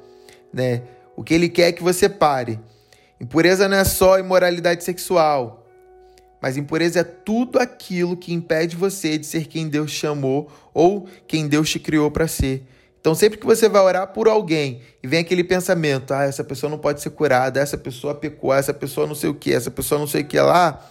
né? 0.53 0.83
O 1.16 1.24
que 1.24 1.35
ele 1.35 1.48
quer 1.48 1.68
é 1.68 1.72
que 1.72 1.83
você 1.83 2.09
pare. 2.09 2.61
Impureza 3.20 3.68
não 3.68 3.76
é 3.76 3.85
só 3.85 4.18
imoralidade 4.18 4.85
sexual, 4.85 5.66
mas 6.40 6.57
impureza 6.57 7.00
é 7.00 7.05
tudo 7.05 7.59
aquilo 7.59 8.16
que 8.16 8.33
impede 8.33 8.76
você 8.76 9.18
de 9.18 9.26
ser 9.26 9.46
quem 9.46 9.68
Deus 9.68 9.90
chamou 9.90 10.50
ou 10.72 11.07
quem 11.26 11.46
Deus 11.46 11.68
te 11.68 11.79
criou 11.79 12.11
para 12.11 12.26
ser 12.26 12.66
Então, 13.01 13.15
sempre 13.15 13.39
que 13.39 13.47
você 13.47 13.69
vai 13.69 13.81
orar 13.81 14.09
por 14.09 14.29
alguém 14.29 14.83
e 15.03 15.09
vem 15.09 15.21
aquele 15.21 15.43
pensamento, 15.43 16.13
ah, 16.13 16.25
essa 16.25 16.45
pessoa 16.45 16.69
não 16.69 16.79
pode 16.79 17.01
ser 17.01 17.11
curada, 17.11 17.59
essa 17.59 17.79
pessoa 17.79 18.15
pecou, 18.15 18.53
essa 18.53 18.75
pessoa 18.75 19.07
não 19.07 19.15
sei 19.15 19.31
o 19.31 19.35
que, 19.35 19.53
essa 19.53 19.71
pessoa 19.71 19.99
não 19.99 20.07
sei 20.07 20.21
o 20.21 20.25
que 20.27 20.39
lá, 20.39 20.87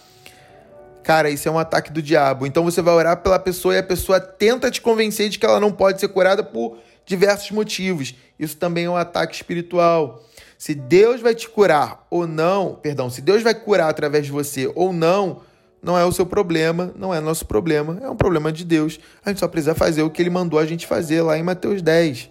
cara, 1.04 1.30
isso 1.30 1.48
é 1.48 1.52
um 1.52 1.58
ataque 1.58 1.92
do 1.92 2.02
diabo. 2.02 2.46
Então, 2.46 2.64
você 2.64 2.82
vai 2.82 2.94
orar 2.94 3.18
pela 3.18 3.38
pessoa 3.38 3.74
e 3.74 3.78
a 3.78 3.82
pessoa 3.82 4.18
tenta 4.18 4.70
te 4.70 4.80
convencer 4.80 5.28
de 5.28 5.38
que 5.38 5.46
ela 5.46 5.60
não 5.60 5.70
pode 5.70 6.00
ser 6.00 6.08
curada 6.08 6.42
por 6.42 6.78
diversos 7.06 7.52
motivos. 7.52 8.14
Isso 8.38 8.56
também 8.56 8.86
é 8.86 8.90
um 8.90 8.96
ataque 8.96 9.34
espiritual. 9.34 10.24
Se 10.58 10.74
Deus 10.74 11.20
vai 11.20 11.34
te 11.34 11.48
curar 11.48 12.06
ou 12.10 12.26
não, 12.26 12.74
perdão, 12.74 13.08
se 13.08 13.22
Deus 13.22 13.42
vai 13.42 13.54
curar 13.54 13.88
através 13.88 14.26
de 14.26 14.32
você 14.32 14.70
ou 14.74 14.92
não, 14.92 15.42
não 15.82 15.96
é 15.96 16.04
o 16.04 16.12
seu 16.12 16.26
problema, 16.26 16.92
não 16.96 17.14
é 17.14 17.20
nosso 17.20 17.46
problema, 17.46 17.98
é 18.02 18.08
um 18.08 18.16
problema 18.16 18.52
de 18.52 18.64
Deus. 18.64 19.00
A 19.24 19.30
gente 19.30 19.40
só 19.40 19.48
precisa 19.48 19.74
fazer 19.74 20.02
o 20.02 20.10
que 20.10 20.20
ele 20.20 20.30
mandou 20.30 20.58
a 20.58 20.66
gente 20.66 20.86
fazer 20.86 21.22
lá 21.22 21.38
em 21.38 21.42
Mateus 21.42 21.80
10, 21.82 22.28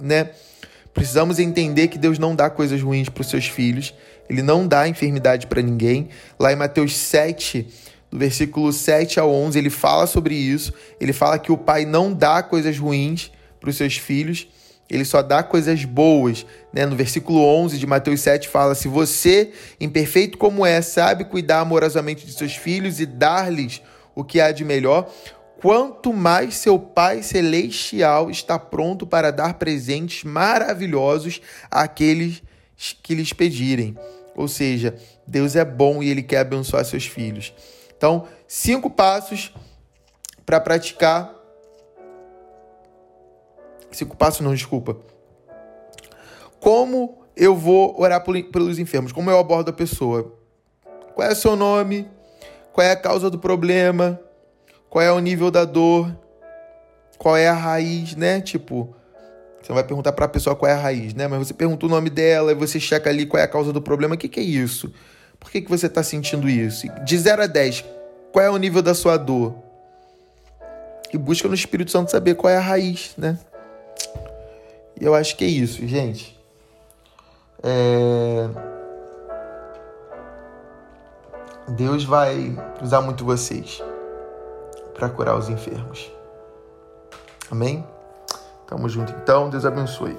né? 0.00 0.30
Precisamos 0.92 1.38
entender 1.38 1.88
que 1.88 1.98
Deus 1.98 2.18
não 2.18 2.34
dá 2.34 2.50
coisas 2.50 2.82
ruins 2.82 3.08
para 3.08 3.20
os 3.20 3.28
seus 3.28 3.46
filhos, 3.46 3.94
ele 4.28 4.42
não 4.42 4.66
dá 4.66 4.88
enfermidade 4.88 5.46
para 5.46 5.62
ninguém. 5.62 6.08
Lá 6.38 6.52
em 6.52 6.56
Mateus 6.56 6.96
7, 6.96 7.66
do 8.10 8.18
versículo 8.18 8.72
7 8.72 9.20
ao 9.20 9.32
11, 9.32 9.58
ele 9.58 9.70
fala 9.70 10.06
sobre 10.06 10.34
isso. 10.34 10.72
Ele 11.00 11.12
fala 11.12 11.38
que 11.38 11.52
o 11.52 11.56
pai 11.56 11.84
não 11.84 12.12
dá 12.12 12.42
coisas 12.42 12.78
ruins 12.78 13.30
para 13.60 13.70
os 13.70 13.76
seus 13.76 13.96
filhos 13.96 14.48
ele 14.90 15.04
só 15.04 15.22
dá 15.22 15.42
coisas 15.42 15.84
boas. 15.84 16.46
Né? 16.72 16.86
No 16.86 16.96
versículo 16.96 17.40
11 17.40 17.78
de 17.78 17.86
Mateus 17.86 18.20
7 18.20 18.48
fala: 18.48 18.74
Se 18.74 18.88
você, 18.88 19.52
imperfeito 19.80 20.38
como 20.38 20.64
é, 20.64 20.80
sabe 20.80 21.24
cuidar 21.24 21.60
amorosamente 21.60 22.24
de 22.24 22.32
seus 22.32 22.54
filhos 22.56 23.00
e 23.00 23.06
dar-lhes 23.06 23.82
o 24.14 24.24
que 24.24 24.40
há 24.40 24.50
de 24.50 24.64
melhor, 24.64 25.10
quanto 25.60 26.12
mais 26.12 26.56
seu 26.56 26.78
Pai 26.78 27.22
Celestial 27.22 28.30
está 28.30 28.58
pronto 28.58 29.06
para 29.06 29.30
dar 29.30 29.54
presentes 29.54 30.24
maravilhosos 30.24 31.40
àqueles 31.70 32.42
que 33.02 33.14
lhes 33.14 33.32
pedirem. 33.32 33.96
Ou 34.34 34.48
seja, 34.48 34.94
Deus 35.26 35.56
é 35.56 35.64
bom 35.64 36.02
e 36.02 36.08
Ele 36.08 36.22
quer 36.22 36.38
abençoar 36.38 36.84
seus 36.84 37.06
filhos. 37.06 37.52
Então, 37.96 38.26
cinco 38.46 38.88
passos 38.88 39.52
para 40.46 40.60
praticar 40.60 41.37
Cinco 43.90 44.16
passos 44.16 44.40
não, 44.40 44.54
desculpa. 44.54 44.96
Como 46.60 47.22
eu 47.36 47.54
vou 47.54 47.98
orar 48.00 48.22
pelos 48.22 48.78
enfermos? 48.78 49.12
Como 49.12 49.30
eu 49.30 49.38
abordo 49.38 49.70
a 49.70 49.72
pessoa? 49.72 50.34
Qual 51.14 51.26
é 51.26 51.32
o 51.32 51.36
seu 51.36 51.56
nome? 51.56 52.08
Qual 52.72 52.86
é 52.86 52.92
a 52.92 52.96
causa 52.96 53.30
do 53.30 53.38
problema? 53.38 54.20
Qual 54.90 55.02
é 55.02 55.10
o 55.12 55.18
nível 55.18 55.50
da 55.50 55.64
dor? 55.64 56.14
Qual 57.18 57.36
é 57.36 57.48
a 57.48 57.52
raiz, 57.52 58.14
né? 58.14 58.40
Tipo, 58.40 58.94
você 59.60 59.72
vai 59.72 59.84
perguntar 59.84 60.12
para 60.12 60.26
a 60.26 60.28
pessoa 60.28 60.54
qual 60.54 60.70
é 60.70 60.74
a 60.74 60.78
raiz, 60.78 61.14
né? 61.14 61.26
Mas 61.26 61.46
você 61.46 61.54
pergunta 61.54 61.86
o 61.86 61.88
nome 61.88 62.10
dela 62.10 62.52
e 62.52 62.54
você 62.54 62.78
checa 62.78 63.10
ali 63.10 63.26
qual 63.26 63.40
é 63.40 63.44
a 63.44 63.48
causa 63.48 63.72
do 63.72 63.82
problema. 63.82 64.14
O 64.14 64.18
que, 64.18 64.28
que 64.28 64.40
é 64.40 64.42
isso? 64.42 64.92
Por 65.38 65.50
que, 65.50 65.60
que 65.60 65.70
você 65.70 65.86
está 65.86 66.02
sentindo 66.02 66.48
isso? 66.48 66.86
De 67.04 67.18
0 67.18 67.42
a 67.42 67.46
10, 67.46 67.84
qual 68.32 68.44
é 68.44 68.50
o 68.50 68.56
nível 68.56 68.82
da 68.82 68.94
sua 68.94 69.16
dor? 69.16 69.54
E 71.12 71.18
busca 71.18 71.48
no 71.48 71.54
Espírito 71.54 71.90
Santo 71.90 72.10
saber 72.10 72.34
qual 72.34 72.52
é 72.52 72.56
a 72.56 72.60
raiz, 72.60 73.14
né? 73.16 73.38
E 75.00 75.04
eu 75.04 75.14
acho 75.14 75.36
que 75.36 75.44
é 75.44 75.48
isso, 75.48 75.86
gente. 75.86 76.38
É... 77.62 78.48
Deus 81.68 82.04
vai 82.04 82.56
usar 82.82 83.00
muito 83.00 83.24
vocês 83.24 83.82
para 84.94 85.08
curar 85.08 85.36
os 85.36 85.48
enfermos. 85.48 86.10
Amém? 87.50 87.86
Tamo 88.66 88.88
junto 88.88 89.12
então. 89.12 89.48
Deus 89.48 89.64
abençoe. 89.64 90.16